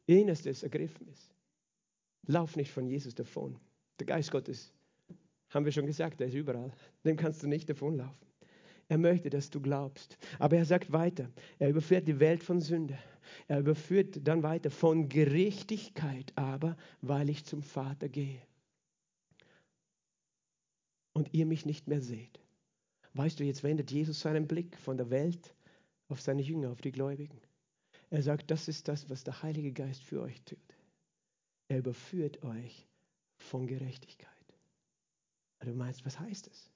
[0.06, 1.34] ihr Innerstes ergriffen ist.
[2.26, 3.58] Lauf nicht von Jesus davon.
[4.00, 4.72] Der Geist Gottes,
[5.50, 6.72] haben wir schon gesagt, der ist überall.
[7.04, 8.28] Dem kannst du nicht davonlaufen.
[8.90, 10.18] Er möchte, dass du glaubst.
[10.40, 11.30] Aber er sagt weiter,
[11.60, 12.98] er überführt die Welt von Sünde.
[13.48, 18.42] Er überführt dann weiter von Gerechtigkeit, aber weil ich zum Vater gehe.
[21.14, 22.40] Und ihr mich nicht mehr seht.
[23.14, 25.56] Weißt du, jetzt wendet Jesus seinen Blick von der Welt
[26.08, 27.42] auf seine Jünger, auf die Gläubigen.
[28.10, 30.60] Er sagt, das ist das, was der Heilige Geist für euch tut.
[31.68, 32.88] Er überführt euch
[33.48, 34.32] von Gerechtigkeit.
[35.60, 36.72] Du meinst, was heißt es?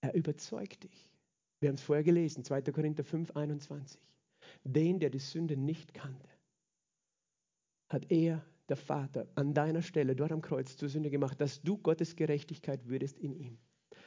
[0.00, 1.08] Er überzeugt dich.
[1.60, 2.62] Wir haben es vorher gelesen, 2.
[2.62, 4.00] Korinther 5, 21.
[4.64, 6.28] Den, der die Sünde nicht kannte,
[7.88, 11.78] hat er, der Vater, an deiner Stelle dort am Kreuz zur Sünde gemacht, dass du
[11.78, 13.58] Gottes Gerechtigkeit würdest in ihm.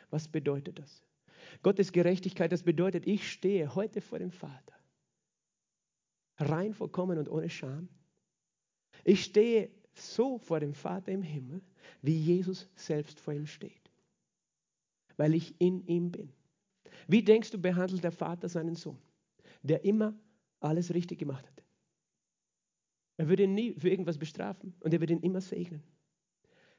[0.10, 1.04] Was bedeutet das?
[1.64, 4.76] Gottes Gerechtigkeit, das bedeutet, ich stehe heute vor dem Vater.
[6.38, 7.90] Rein, vollkommen und ohne Scham.
[9.04, 11.62] Ich stehe so vor dem Vater im Himmel,
[12.02, 13.92] wie Jesus selbst vor ihm steht.
[15.18, 16.32] Weil ich in ihm bin.
[17.08, 19.00] Wie denkst du, behandelt der Vater seinen Sohn,
[19.64, 20.14] der immer
[20.60, 21.64] alles richtig gemacht hat?
[23.18, 25.84] Er würde ihn nie für irgendwas bestrafen und er würde ihn immer segnen.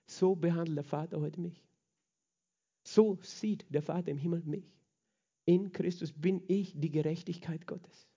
[0.07, 1.63] So behandelt der Vater heute mich.
[2.83, 4.73] So sieht der Vater im Himmel mich.
[5.45, 8.10] In Christus bin ich die Gerechtigkeit Gottes.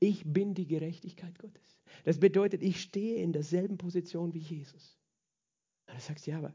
[0.00, 1.78] Ich bin die Gerechtigkeit Gottes.
[2.04, 4.98] Das bedeutet, ich stehe in derselben Position wie Jesus.
[5.86, 6.54] Und du sagst, ja, aber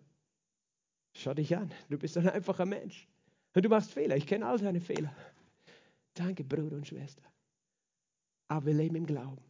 [1.14, 3.08] schau dich an, du bist ein einfacher Mensch.
[3.54, 5.16] Und du machst Fehler, ich kenne all deine Fehler.
[6.14, 7.24] Danke, Bruder und Schwester.
[8.48, 9.44] Aber wir leben im Glauben.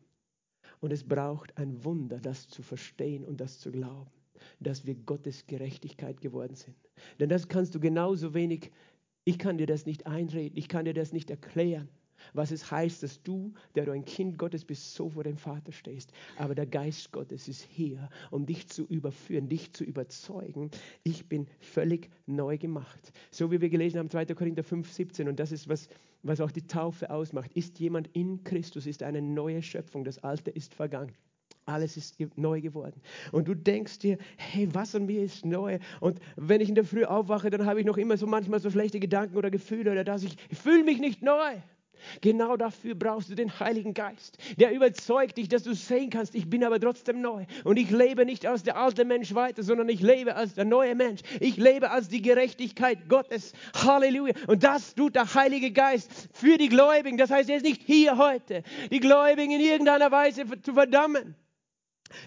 [0.82, 4.12] Und es braucht ein Wunder, das zu verstehen und das zu glauben,
[4.60, 6.78] dass wir Gottes Gerechtigkeit geworden sind.
[7.20, 8.72] Denn das kannst du genauso wenig,
[9.26, 11.90] ich kann dir das nicht einreden, ich kann dir das nicht erklären
[12.34, 15.72] was es heißt, dass du, der du ein Kind Gottes bist, so vor dem Vater
[15.72, 16.12] stehst.
[16.38, 20.72] Aber der Geist Gottes ist hier, um dich zu überführen, dich zu überzeugen.
[21.04, 23.12] Ich bin völlig neu gemacht.
[23.32, 24.26] So wie wir gelesen haben, 2.
[24.28, 25.90] Korinther 5, 17, und das ist, was,
[26.24, 27.52] was auch die Taufe ausmacht.
[27.54, 30.04] Ist jemand in Christus, ist eine neue Schöpfung.
[30.04, 31.14] Das Alte ist vergangen.
[31.66, 33.00] Alles ist neu geworden.
[33.32, 35.80] Und du denkst dir, hey, was an mir ist neu?
[36.00, 38.70] Und wenn ich in der Früh aufwache, dann habe ich noch immer so manchmal so
[38.72, 41.58] schlechte Gedanken oder Gefühle oder dass ich, ich fühle mich nicht neu.
[42.22, 46.50] Genau dafür brauchst du den Heiligen Geist, der überzeugt dich, dass du sehen kannst, ich
[46.50, 47.46] bin aber trotzdem neu.
[47.64, 50.96] Und ich lebe nicht als der alte Mensch weiter, sondern ich lebe als der neue
[50.96, 51.22] Mensch.
[51.40, 53.54] Ich lebe als die Gerechtigkeit Gottes.
[53.76, 54.34] Halleluja.
[54.48, 57.18] Und das tut der Heilige Geist für die Gläubigen.
[57.18, 61.36] Das heißt, er ist nicht hier heute, die Gläubigen in irgendeiner Weise zu verdammen,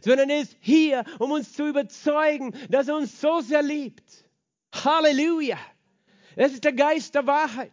[0.01, 4.25] sondern er ist hier, um uns zu überzeugen, dass er uns so sehr liebt.
[4.73, 5.59] Halleluja.
[6.37, 7.73] Das ist der Geist der Wahrheit.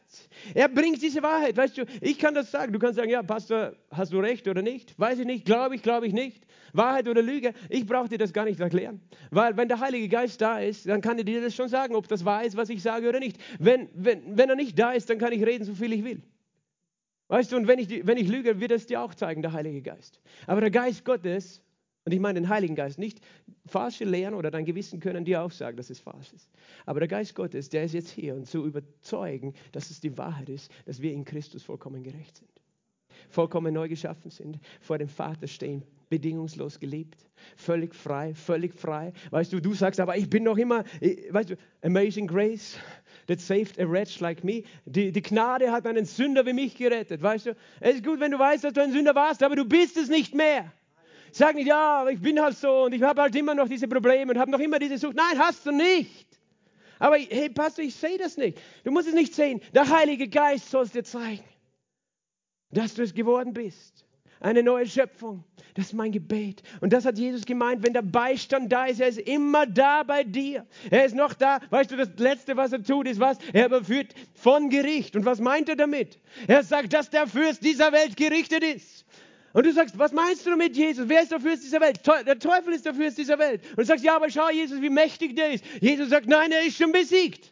[0.53, 1.55] Er bringt diese Wahrheit.
[1.55, 2.73] Weißt du, ich kann das sagen.
[2.73, 4.97] Du kannst sagen, ja, Pastor, hast du recht oder nicht?
[4.99, 6.45] Weiß ich nicht, glaube ich, glaube ich nicht.
[6.73, 7.53] Wahrheit oder Lüge?
[7.69, 9.01] Ich brauche dir das gar nicht erklären.
[9.31, 12.07] Weil wenn der Heilige Geist da ist, dann kann er dir das schon sagen, ob
[12.07, 13.37] das wahr ist, was ich sage oder nicht.
[13.59, 16.21] Wenn, wenn, wenn er nicht da ist, dann kann ich reden, so viel ich will.
[17.27, 19.81] Weißt du, und wenn ich, wenn ich lüge, wird es dir auch zeigen, der Heilige
[19.81, 20.19] Geist.
[20.47, 21.61] Aber der Geist Gottes
[22.05, 23.19] und ich meine den Heiligen Geist, nicht
[23.65, 26.49] falsche Lehren oder dein Gewissen können dir auch sagen, dass es falsch ist.
[26.85, 30.49] Aber der Geist Gottes, der ist jetzt hier und zu überzeugen, dass es die Wahrheit
[30.49, 32.49] ist, dass wir in Christus vollkommen gerecht sind.
[33.29, 39.13] Vollkommen neu geschaffen sind, vor dem Vater stehen, bedingungslos geliebt, völlig frei, völlig frei.
[39.29, 40.83] Weißt du, du sagst, aber ich bin noch immer,
[41.29, 42.79] weißt du, Amazing Grace,
[43.27, 44.63] that saved a wretch like me.
[44.85, 47.55] Die, die Gnade hat einen Sünder wie mich gerettet, weißt du.
[47.81, 50.09] Es ist gut, wenn du weißt, dass du ein Sünder warst, aber du bist es
[50.09, 50.71] nicht mehr.
[51.31, 54.31] Sag nicht, ja, ich bin halt so und ich habe halt immer noch diese Probleme
[54.33, 55.15] und habe noch immer diese Sucht.
[55.15, 56.27] Nein, hast du nicht.
[56.99, 58.59] Aber hey, Pastor, ich sehe das nicht.
[58.83, 59.61] Du musst es nicht sehen.
[59.73, 61.43] Der Heilige Geist soll es dir zeigen,
[62.71, 64.05] dass du es geworden bist.
[64.41, 65.43] Eine neue Schöpfung.
[65.73, 66.63] Das ist mein Gebet.
[66.79, 70.23] Und das hat Jesus gemeint, wenn der Beistand da ist, er ist immer da bei
[70.23, 70.65] dir.
[70.89, 71.59] Er ist noch da.
[71.69, 73.37] Weißt du, das Letzte, was er tut, ist was?
[73.51, 75.17] Er überführt von Gericht.
[75.17, 76.19] Und was meint er damit?
[76.47, 78.98] Er sagt, dass der Fürst dieser Welt gerichtet ist.
[79.53, 81.09] Und du sagst, was meinst du damit, Jesus?
[81.09, 81.99] Wer ist der Fürst dieser Welt?
[82.05, 83.61] Der Teufel ist der Fürst dieser Welt.
[83.71, 85.63] Und du sagst, ja, aber schau, Jesus, wie mächtig der ist.
[85.81, 87.51] Jesus sagt, nein, er ist schon besiegt.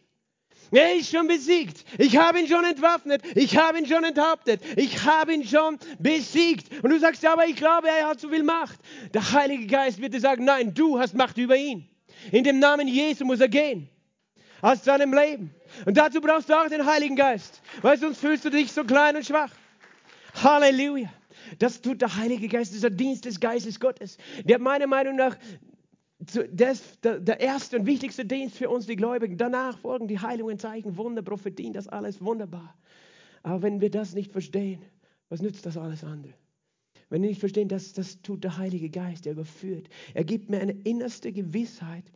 [0.71, 1.85] Er ist schon besiegt.
[1.97, 3.23] Ich habe ihn schon entwaffnet.
[3.35, 4.61] Ich habe ihn schon enthauptet.
[4.75, 6.83] Ich habe ihn schon besiegt.
[6.83, 8.77] Und du sagst, ja, aber ich glaube, er hat so viel Macht.
[9.13, 11.87] Der Heilige Geist wird dir sagen, nein, du hast Macht über ihn.
[12.31, 13.89] In dem Namen Jesu muss er gehen.
[14.61, 15.53] Aus seinem Leben.
[15.85, 17.61] Und dazu brauchst du auch den Heiligen Geist.
[17.81, 19.51] Weil sonst fühlst du dich so klein und schwach.
[20.43, 21.09] Halleluja.
[21.59, 25.37] Das tut der Heilige Geist, dieser Dienst des Geistes Gottes, der meiner Meinung nach
[26.51, 29.37] das, der, der erste und wichtigste Dienst für uns, die Gläubigen.
[29.37, 32.75] Danach folgen die Heilungen, Zeichen, Wunder, Prophetien, das alles wunderbar.
[33.43, 34.81] Aber wenn wir das nicht verstehen,
[35.29, 36.33] was nützt das alles andere?
[37.09, 39.87] Wenn wir nicht verstehen, das, das tut der Heilige Geist, der überführt.
[40.13, 42.11] Er gibt mir eine innerste Gewissheit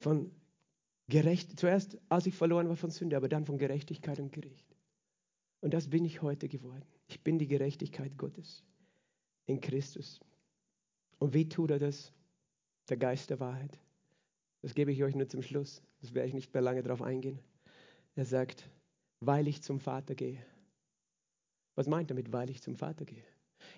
[0.00, 0.30] von
[1.08, 4.64] Gerecht, zuerst als ich verloren war von Sünde, aber dann von Gerechtigkeit und Gericht.
[5.60, 6.84] Und das bin ich heute geworden.
[7.06, 8.62] Ich bin die Gerechtigkeit Gottes
[9.46, 10.20] in Christus.
[11.18, 12.12] Und wie tut er das?
[12.88, 13.78] Der Geist der Wahrheit.
[14.62, 15.82] Das gebe ich euch nur zum Schluss.
[16.00, 17.38] Das werde ich nicht mehr lange darauf eingehen.
[18.14, 18.68] Er sagt,
[19.20, 20.44] weil ich zum Vater gehe.
[21.74, 23.24] Was meint er mit, weil ich zum Vater gehe?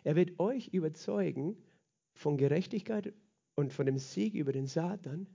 [0.04, 1.56] Er wird euch überzeugen
[2.14, 3.12] von Gerechtigkeit
[3.54, 5.26] und von dem Sieg über den Satan,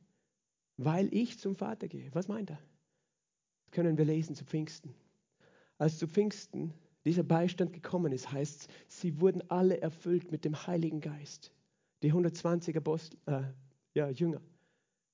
[0.78, 2.14] weil ich zum Vater gehe.
[2.14, 2.60] Was meint er?
[3.66, 4.94] Das können wir lesen zu Pfingsten.
[5.78, 6.74] Als zu Pfingsten
[7.06, 11.52] dieser Beistand gekommen ist, heißt sie wurden alle erfüllt mit dem Heiligen Geist.
[12.04, 13.42] Die 120 Apostel, äh,
[13.94, 14.42] ja, Jünger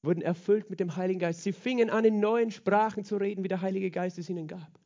[0.04, 1.44] wurden erfüllt mit dem Heiligen Geist.
[1.44, 4.80] Sie fingen an, in neuen Sprachen zu reden, wie der Heilige Geist es ihnen gab.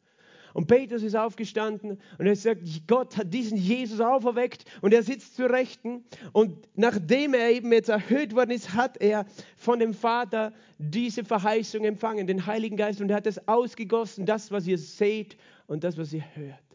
[0.54, 5.36] Und Petrus ist aufgestanden und er sagt, Gott hat diesen Jesus auferweckt und er sitzt
[5.36, 6.04] zur Rechten.
[6.34, 9.26] Und nachdem er eben jetzt erhöht worden ist, hat er
[9.56, 13.00] von dem Vater diese Verheißung empfangen, den Heiligen Geist.
[13.00, 15.38] Und er hat es ausgegossen, das, was ihr seht
[15.68, 16.71] und das, was ihr hört.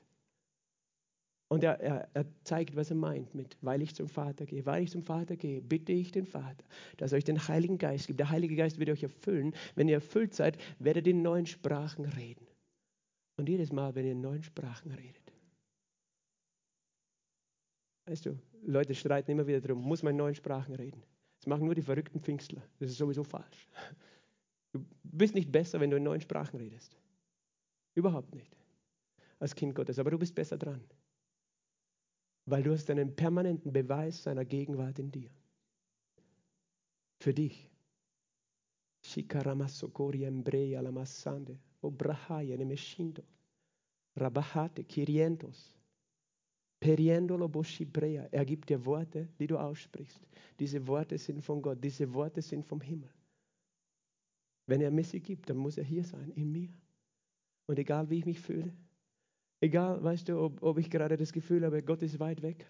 [1.48, 4.66] Und er, er, er, zeigt, was er meint mit, weil ich zum Vater gehe.
[4.66, 6.64] Weil ich zum Vater gehe, bitte ich den Vater,
[6.96, 8.18] dass er euch den Heiligen Geist gibt.
[8.18, 9.54] Der Heilige Geist wird euch erfüllen.
[9.76, 12.46] Wenn ihr erfüllt seid, werdet ihr in neuen Sprachen reden.
[13.36, 15.32] Und jedes Mal, wenn ihr in neuen Sprachen redet.
[18.06, 21.02] Weißt du, Leute streiten immer wieder darum, muss man in neuen Sprachen reden.
[21.38, 22.62] Das machen nur die verrückten Pfingstler.
[22.80, 23.68] Das ist sowieso falsch.
[24.72, 26.96] Du bist nicht besser, wenn du in neuen Sprachen redest.
[27.94, 28.56] Überhaupt nicht.
[29.38, 29.98] Als Kind Gottes.
[29.98, 30.82] Aber du bist besser dran
[32.46, 35.30] weil du hast einen permanenten Beweis seiner Gegenwart in dir.
[37.20, 37.68] Für dich.
[47.48, 48.28] Boshibrea.
[48.30, 50.20] Er gibt dir Worte, die du aussprichst.
[50.58, 53.10] Diese Worte sind von Gott, diese Worte sind vom Himmel.
[54.66, 56.72] Wenn er mir sie gibt, dann muss er hier sein, in mir.
[57.66, 58.72] Und egal wie ich mich fühle,
[59.60, 62.66] Egal, weißt du, ob, ob ich gerade das Gefühl habe, Gott ist weit weg.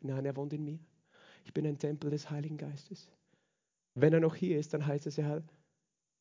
[0.00, 0.78] Nein, er wohnt in mir.
[1.44, 3.08] Ich bin ein Tempel des Heiligen Geistes.
[3.94, 5.44] Wenn er noch hier ist, dann heißt es, er,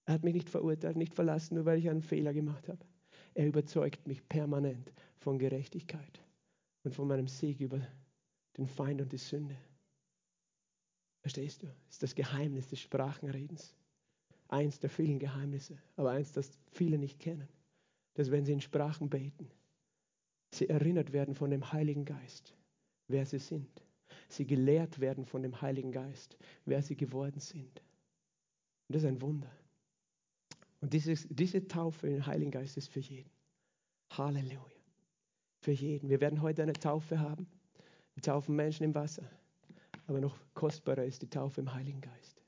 [0.05, 2.85] er hat mich nicht verurteilt, nicht verlassen, nur weil ich einen Fehler gemacht habe.
[3.33, 6.21] Er überzeugt mich permanent von Gerechtigkeit
[6.83, 7.81] und von meinem Sieg über
[8.57, 9.57] den Feind und die Sünde.
[11.21, 11.67] Verstehst du?
[11.67, 13.73] Das ist das Geheimnis des Sprachenredens.
[14.49, 17.47] Eins der vielen Geheimnisse, aber eins, das viele nicht kennen
[18.13, 19.49] dass wenn sie in Sprachen beten,
[20.51, 22.53] sie erinnert werden von dem Heiligen Geist,
[23.07, 23.83] wer sie sind.
[24.29, 27.81] Sie gelehrt werden von dem Heiligen Geist, wer sie geworden sind.
[28.87, 29.51] Und das ist ein Wunder.
[30.81, 33.29] Und dieses, diese Taufe im Heiligen Geist ist für jeden.
[34.11, 34.59] Halleluja.
[35.61, 36.09] Für jeden.
[36.09, 37.47] Wir werden heute eine Taufe haben.
[38.15, 39.23] Wir taufen Menschen im Wasser.
[40.07, 42.41] Aber noch kostbarer ist die Taufe im Heiligen Geist.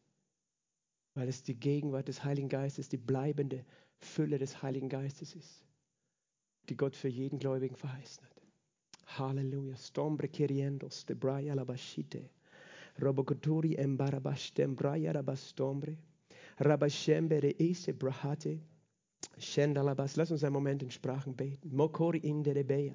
[1.14, 3.64] Weil es die Gegenwart des Heiligen Geistes, die bleibende
[4.06, 5.66] Fülle des Heiligen Geistes ist,
[6.70, 8.36] die Gott für jeden Gläubigen verheißen hat.
[9.18, 9.76] Halleluja.
[9.78, 12.30] Stombre queriendos de braya labashite.
[13.02, 15.98] Robocoturi embarabastem braya rabastombre.
[16.60, 18.60] Rabashembere ese brahate.
[19.38, 20.16] Shendalabas.
[20.16, 21.76] Lass uns einen Moment in Sprachen beten.
[21.76, 22.94] Mokori in de rebeya.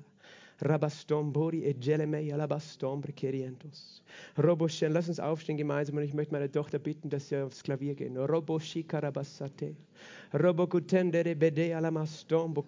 [0.62, 4.02] Rabastombori e Gelemei alabastombre kerientos.
[4.36, 7.94] Roboshen, lass uns aufstehen gemeinsam und ich möchte meine Tochter bitten, dass sie aufs Klavier
[7.94, 8.16] gehen.
[8.16, 9.74] Roboshika rabasate.
[10.32, 12.64] Robokutendere bede alamastombo.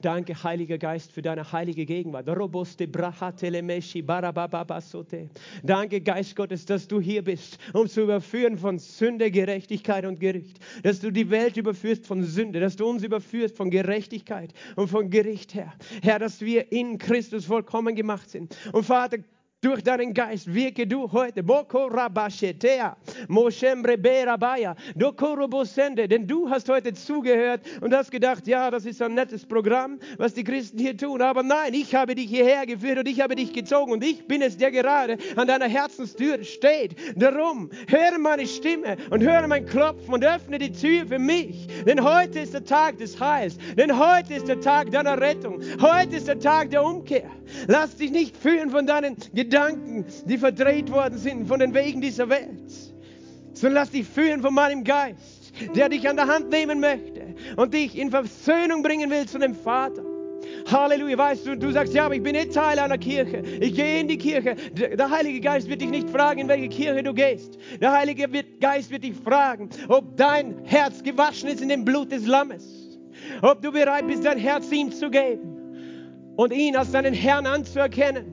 [0.00, 2.28] Danke, Heiliger Geist, für deine heilige Gegenwart.
[2.28, 5.28] Roboste brahatelemeschi barabababasote.
[5.62, 10.58] Danke, Geist Gottes, dass du hier bist, um zu überführen von Sünde, Gerechtigkeit und Gericht.
[10.82, 15.10] Dass du die Welt überführst von Sünde, dass du uns überführst von Gerechtigkeit und von
[15.10, 15.71] Gericht, Herr.
[16.02, 18.56] Herr, dass wir in Christus vollkommen gemacht sind.
[18.72, 19.18] Und Vater,
[19.62, 21.42] durch deinen Geist wirke du heute.
[21.42, 22.96] Boko rabashetea,
[23.28, 26.08] moshembre berabaya, dokorobosende.
[26.08, 30.34] Denn du hast heute zugehört und hast gedacht, ja, das ist ein nettes Programm, was
[30.34, 31.22] die Christen hier tun.
[31.22, 34.42] Aber nein, ich habe dich hierher geführt und ich habe dich gezogen und ich bin
[34.42, 36.96] es, der gerade an deiner Herzenstür steht.
[37.14, 41.68] Darum höre meine Stimme und höre mein Klopfen und öffne die Tür für mich.
[41.86, 43.58] Denn heute ist der Tag des Heils.
[43.76, 45.62] Denn heute ist der Tag deiner Rettung.
[45.80, 47.30] Heute ist der Tag der Umkehr.
[47.68, 52.00] Lass dich nicht führen von deinen Gedanken Gedanken, die verdreht worden sind von den Wegen
[52.00, 52.72] dieser Welt,
[53.52, 57.74] sondern lass dich führen von meinem Geist, der dich an der Hand nehmen möchte und
[57.74, 60.02] dich in Versöhnung bringen will zu dem Vater.
[60.72, 63.42] Halleluja, weißt du, du sagst, ja, aber ich bin nicht Teil einer Kirche.
[63.60, 64.56] Ich gehe in die Kirche.
[64.72, 67.58] Der Heilige Geist wird dich nicht fragen, in welche Kirche du gehst.
[67.78, 68.26] Der Heilige
[68.58, 72.98] Geist wird dich fragen, ob dein Herz gewaschen ist in dem Blut des Lammes.
[73.42, 78.31] Ob du bereit bist, dein Herz ihm zu geben und ihn als deinen Herrn anzuerkennen.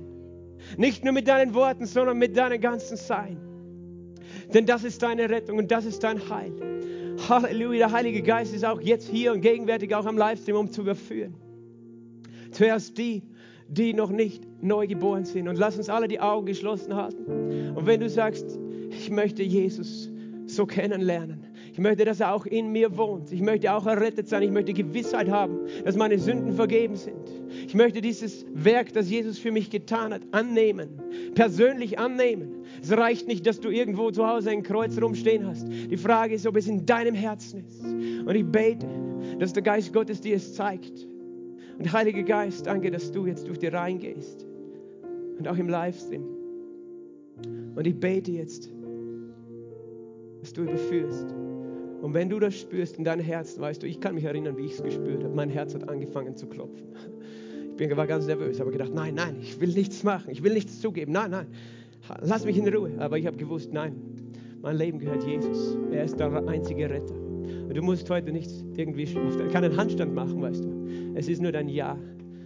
[0.79, 3.37] Nicht nur mit deinen Worten, sondern mit deinem ganzen Sein.
[4.53, 6.53] Denn das ist deine Rettung und das ist dein Heil.
[7.27, 10.83] Halleluja, der Heilige Geist ist auch jetzt hier und gegenwärtig auch am Livestream, um zu
[10.83, 11.35] überführen.
[12.51, 13.23] Zuerst die,
[13.67, 15.49] die noch nicht neu geboren sind.
[15.49, 17.75] Und lass uns alle die Augen geschlossen halten.
[17.75, 18.57] Und wenn du sagst,
[18.89, 20.09] ich möchte Jesus
[20.45, 23.31] so kennenlernen, ich möchte, dass er auch in mir wohnt.
[23.31, 24.43] Ich möchte auch errettet sein.
[24.43, 27.15] Ich möchte Gewissheit haben, dass meine Sünden vergeben sind.
[27.67, 30.89] Ich möchte dieses Werk, das Jesus für mich getan hat, annehmen.
[31.35, 32.63] Persönlich annehmen.
[32.81, 35.67] Es reicht nicht, dass du irgendwo zu Hause ein Kreuz rumstehen hast.
[35.67, 37.83] Die Frage ist, ob es in deinem Herzen ist.
[37.83, 38.87] Und ich bete,
[39.39, 41.07] dass der Geist Gottes dir es zeigt.
[41.77, 44.45] Und Heiliger Geist, danke, dass du jetzt durch die Reihen gehst.
[45.37, 46.23] Und auch im Livestream.
[47.75, 48.69] Und ich bete jetzt,
[50.41, 51.33] dass du überführst.
[52.01, 54.65] Und wenn du das spürst in deinem Herzen, weißt du, ich kann mich erinnern, wie
[54.65, 55.35] ich es gespürt habe.
[55.35, 56.87] Mein Herz hat angefangen zu klopfen.
[57.77, 60.81] Ich war ganz nervös, habe gedacht, nein, nein, ich will nichts machen, ich will nichts
[60.81, 61.47] zugeben, nein, nein,
[62.21, 62.91] lass mich in Ruhe.
[62.97, 63.95] Aber ich habe gewusst, nein,
[64.61, 65.77] mein Leben gehört Jesus.
[65.91, 67.15] Er ist der einzige Retter.
[67.73, 69.05] Du musst heute nicht irgendwie
[69.51, 71.13] keinen Handstand machen, weißt du.
[71.15, 71.97] Es ist nur dein Ja,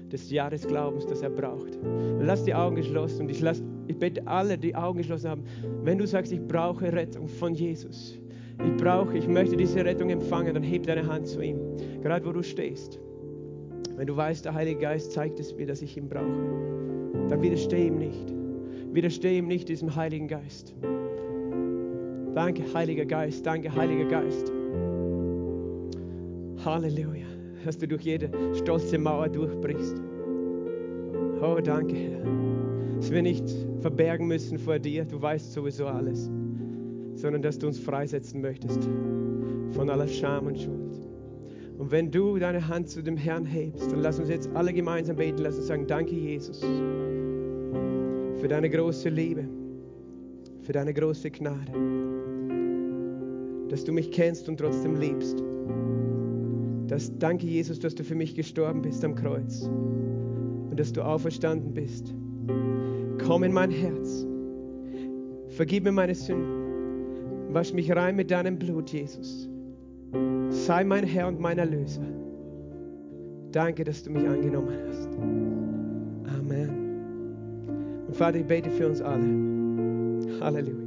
[0.10, 1.80] das Ja des Glaubens, das er braucht.
[2.20, 5.43] Lass die Augen geschlossen und ich, lass, ich bete alle, die Augen geschlossen haben.
[5.84, 8.20] Wenn du sagst, ich brauche Rettung von Jesus,
[8.60, 11.60] ich brauche, ich möchte diese Rettung empfangen, dann heb deine Hand zu ihm,
[12.01, 12.99] gerade wo du stehst.
[13.95, 17.88] Wenn du weißt, der Heilige Geist zeigt es mir, dass ich ihn brauche, dann widerstehe
[17.88, 18.34] ihm nicht.
[18.91, 20.76] Widerstehe ihm nicht diesem Heiligen Geist.
[22.34, 24.51] Danke, Heiliger Geist, danke, Heiliger Geist.
[26.66, 27.28] Halleluja,
[27.66, 30.01] dass du durch jede stolze Mauer durchbrichst.
[31.41, 32.24] Oh, danke, Herr.
[32.95, 33.43] Dass wir nicht
[33.82, 36.32] verbergen müssen vor dir, du weißt sowieso alles,
[37.24, 38.84] sondern dass du uns freisetzen möchtest
[39.72, 41.08] von aller Scham und Schuld.
[41.78, 45.16] Und wenn du deine Hand zu dem Herrn hebst, dann lass uns jetzt alle gemeinsam
[45.16, 49.48] beten, lass uns sagen, danke Jesus für deine große Liebe,
[50.64, 51.72] für deine große Gnade,
[53.70, 55.42] dass du mich kennst und trotzdem liebst.
[56.88, 61.74] Das, danke Jesus, dass du für mich gestorben bist am Kreuz und dass du auferstanden
[61.74, 62.14] bist.
[63.26, 64.28] Komm in mein Herz,
[65.48, 66.62] vergib mir meine Sünden,
[67.54, 69.49] wasch mich rein mit deinem Blut, Jesus
[70.54, 72.04] sei mein Herr und mein Erlöser.
[73.51, 75.10] Danke, dass du mich angenommen hast.
[76.38, 76.70] Amen.
[78.08, 79.26] Und Vater, ich bete für uns alle.
[80.39, 80.84] Halleluja.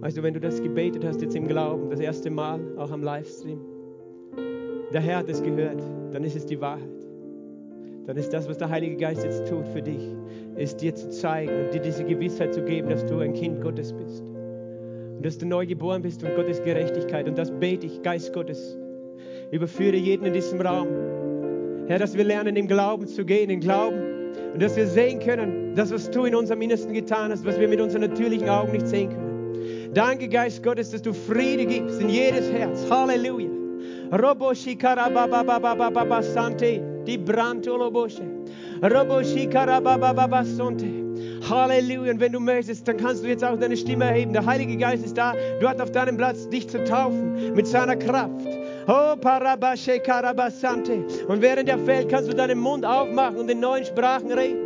[0.00, 3.02] Weißt du, wenn du das gebetet hast jetzt im Glauben, das erste Mal, auch am
[3.02, 3.60] Livestream,
[4.92, 5.82] der Herr hat es gehört,
[6.12, 6.88] dann ist es die Wahrheit.
[8.06, 10.14] Dann ist das, was der Heilige Geist jetzt tut für dich,
[10.56, 13.92] ist dir zu zeigen und dir diese Gewissheit zu geben, dass du ein Kind Gottes
[13.92, 14.22] bist.
[15.24, 17.26] Dass du neu geboren bist und Gottes Gerechtigkeit.
[17.26, 18.76] Und das bete ich, Geist Gottes,
[19.50, 20.86] Überführe jeden in diesem Raum.
[21.86, 24.32] Herr, dass wir lernen, im Glauben zu gehen, im Glauben.
[24.52, 27.68] Und dass wir sehen können, das, was du in unserem Innersten getan hast, was wir
[27.68, 29.94] mit unseren natürlichen Augen nicht sehen können.
[29.94, 32.84] Danke, Geist Gottes, dass du Friede gibst in jedes Herz.
[32.90, 33.48] Halleluja.
[34.12, 38.28] Roboshi karababababababa sante, di brantoloboshe.
[38.82, 41.03] Roboshi karababababa sonte.
[41.48, 42.12] Halleluja.
[42.12, 44.32] Und wenn du möchtest, dann kannst du jetzt auch deine Stimme erheben.
[44.32, 48.46] Der Heilige Geist ist da, dort auf deinem Platz, dich zu taufen mit seiner Kraft.
[48.86, 51.04] Oh, Parabashe Karabasante.
[51.28, 54.63] Und während er fällt, kannst du deinen Mund aufmachen und in neuen Sprachen reden.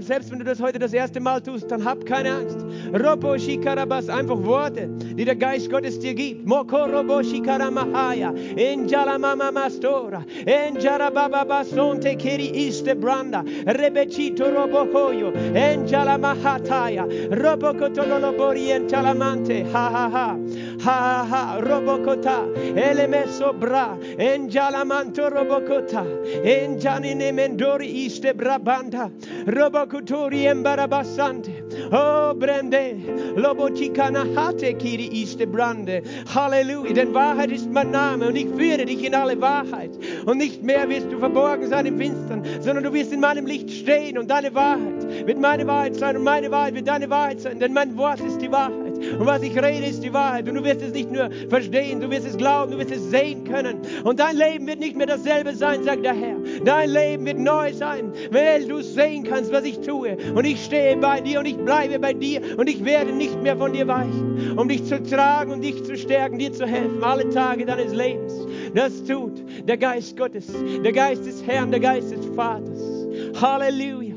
[0.00, 2.58] Selbst wenn du das heute das erste Mal tust, dann hab keine Angst.
[2.92, 4.08] Robo Shikarabas.
[4.08, 6.46] Einfach Worte, die der Geist Gottes dir gibt.
[6.46, 8.32] Moko Robo Shikaramahaya.
[8.56, 10.24] Enjala Mama Mastora.
[10.46, 13.44] Enjara Baba Sonte Kiri Iste Branda.
[13.66, 15.32] Rebecito Robo Hoyo.
[15.54, 17.04] Enjala Mahataya.
[17.30, 19.64] Robo Kotololo Borientalamante.
[19.72, 20.36] Ha ha ha.
[20.84, 21.60] Ha ha.
[21.60, 22.46] Robo Kota.
[22.74, 23.98] Elemeso Bra.
[24.18, 26.04] Enjala Manto Robo Kota.
[26.44, 28.45] Enjanine Mendori Iste Brabanda.
[28.46, 31.52] Robo Kuturi Embarabasante.
[31.92, 32.96] Oh, Brende,
[33.36, 36.02] Lobochikana Hate Kiri Iste Brande.
[36.34, 39.90] Halleluja, denn Wahrheit ist mein Name und ich führe dich in alle Wahrheit.
[40.24, 43.70] Und nicht mehr wirst du verborgen sein im Finstern, sondern du wirst in meinem Licht
[43.70, 47.58] stehen und deine Wahrheit wird meine Wahrheit sein und meine Wahrheit wird deine Wahrheit sein,
[47.58, 48.85] denn mein Wort ist die Wahrheit.
[48.96, 50.48] Und was ich rede, ist die Wahrheit.
[50.48, 53.44] Und du wirst es nicht nur verstehen, du wirst es glauben, du wirst es sehen
[53.44, 53.78] können.
[54.04, 56.36] Und dein Leben wird nicht mehr dasselbe sein, sagt der Herr.
[56.64, 60.16] Dein Leben wird neu sein, weil du sehen kannst, was ich tue.
[60.34, 63.56] Und ich stehe bei dir und ich bleibe bei dir und ich werde nicht mehr
[63.56, 67.28] von dir weichen, um dich zu tragen und dich zu stärken, dir zu helfen, alle
[67.30, 68.32] Tage deines Lebens.
[68.74, 70.46] Das tut der Geist Gottes,
[70.84, 73.06] der Geist des Herrn, der Geist des Vaters.
[73.40, 74.14] Halleluja.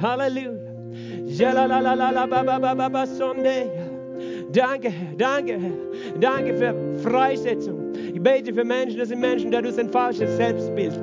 [0.00, 0.65] Halleluja.
[4.52, 6.18] Danke, Herr, danke, Herr.
[6.20, 7.92] Danke für Freisetzung.
[8.14, 10.98] Ich bete für Menschen, das sind Menschen, da du ein falsches Selbstbild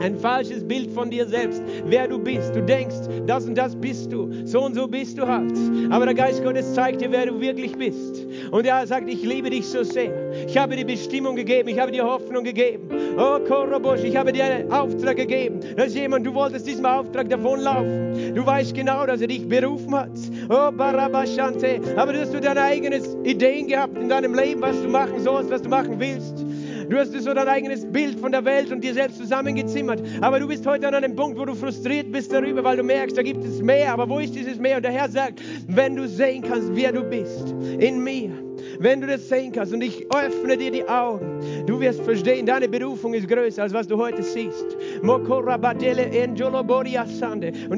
[0.00, 2.54] ein falsches Bild von dir selbst, wer du bist.
[2.54, 2.96] Du denkst,
[3.26, 5.52] das und das bist du, so und so bist du halt.
[5.90, 8.26] Aber der Geist Gottes zeigt dir, wer du wirklich bist.
[8.50, 10.10] Und er sagt, ich liebe dich so sehr.
[10.46, 12.88] Ich habe dir Bestimmung gegeben, ich habe dir Hoffnung gegeben.
[13.16, 15.60] Oh, Korobosch, ich habe dir einen Auftrag gegeben.
[15.76, 18.34] Da ist jemand, du wolltest diesem Auftrag davonlaufen.
[18.34, 20.10] Du weißt genau, dass er dich berufen hat.
[20.48, 21.80] Oh, Barabashante.
[21.96, 25.50] Aber du hast du deine eigenen Ideen gehabt in deinem Leben, was du machen sollst,
[25.50, 26.44] was du machen willst.
[26.90, 30.02] Du hast so dein eigenes Bild von der Welt und dir selbst zusammengezimmert.
[30.20, 33.16] Aber du bist heute an einem Punkt, wo du frustriert bist darüber, weil du merkst,
[33.16, 33.92] da gibt es mehr.
[33.92, 34.78] Aber wo ist dieses Meer?
[34.78, 38.32] Und der Herr sagt, wenn du sehen kannst, wer du bist, in mir,
[38.80, 42.68] wenn du das sehen kannst und ich öffne dir die Augen, du wirst verstehen, deine
[42.68, 44.76] Berufung ist größer, als was du heute siehst.
[45.02, 45.38] Und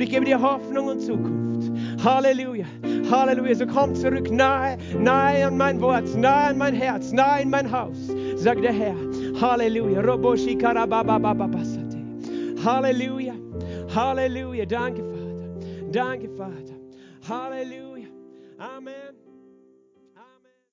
[0.00, 1.70] ich gebe dir Hoffnung und Zukunft.
[2.04, 2.64] Halleluja,
[3.10, 3.54] Halleluja.
[3.54, 7.70] So komm zurück nahe, nahe an mein Wort, nahe an mein Herz, nahe in mein
[7.70, 8.08] Haus,
[8.72, 8.96] Herr.
[9.40, 10.02] Halleluja.
[10.02, 10.56] Roboshi
[12.64, 13.34] Halleluja,
[13.88, 14.66] Halleluja.
[14.66, 15.48] Danke, Vater.
[15.92, 16.76] Danke, Vater.
[17.28, 18.08] Halleluja.
[18.58, 19.01] Amen.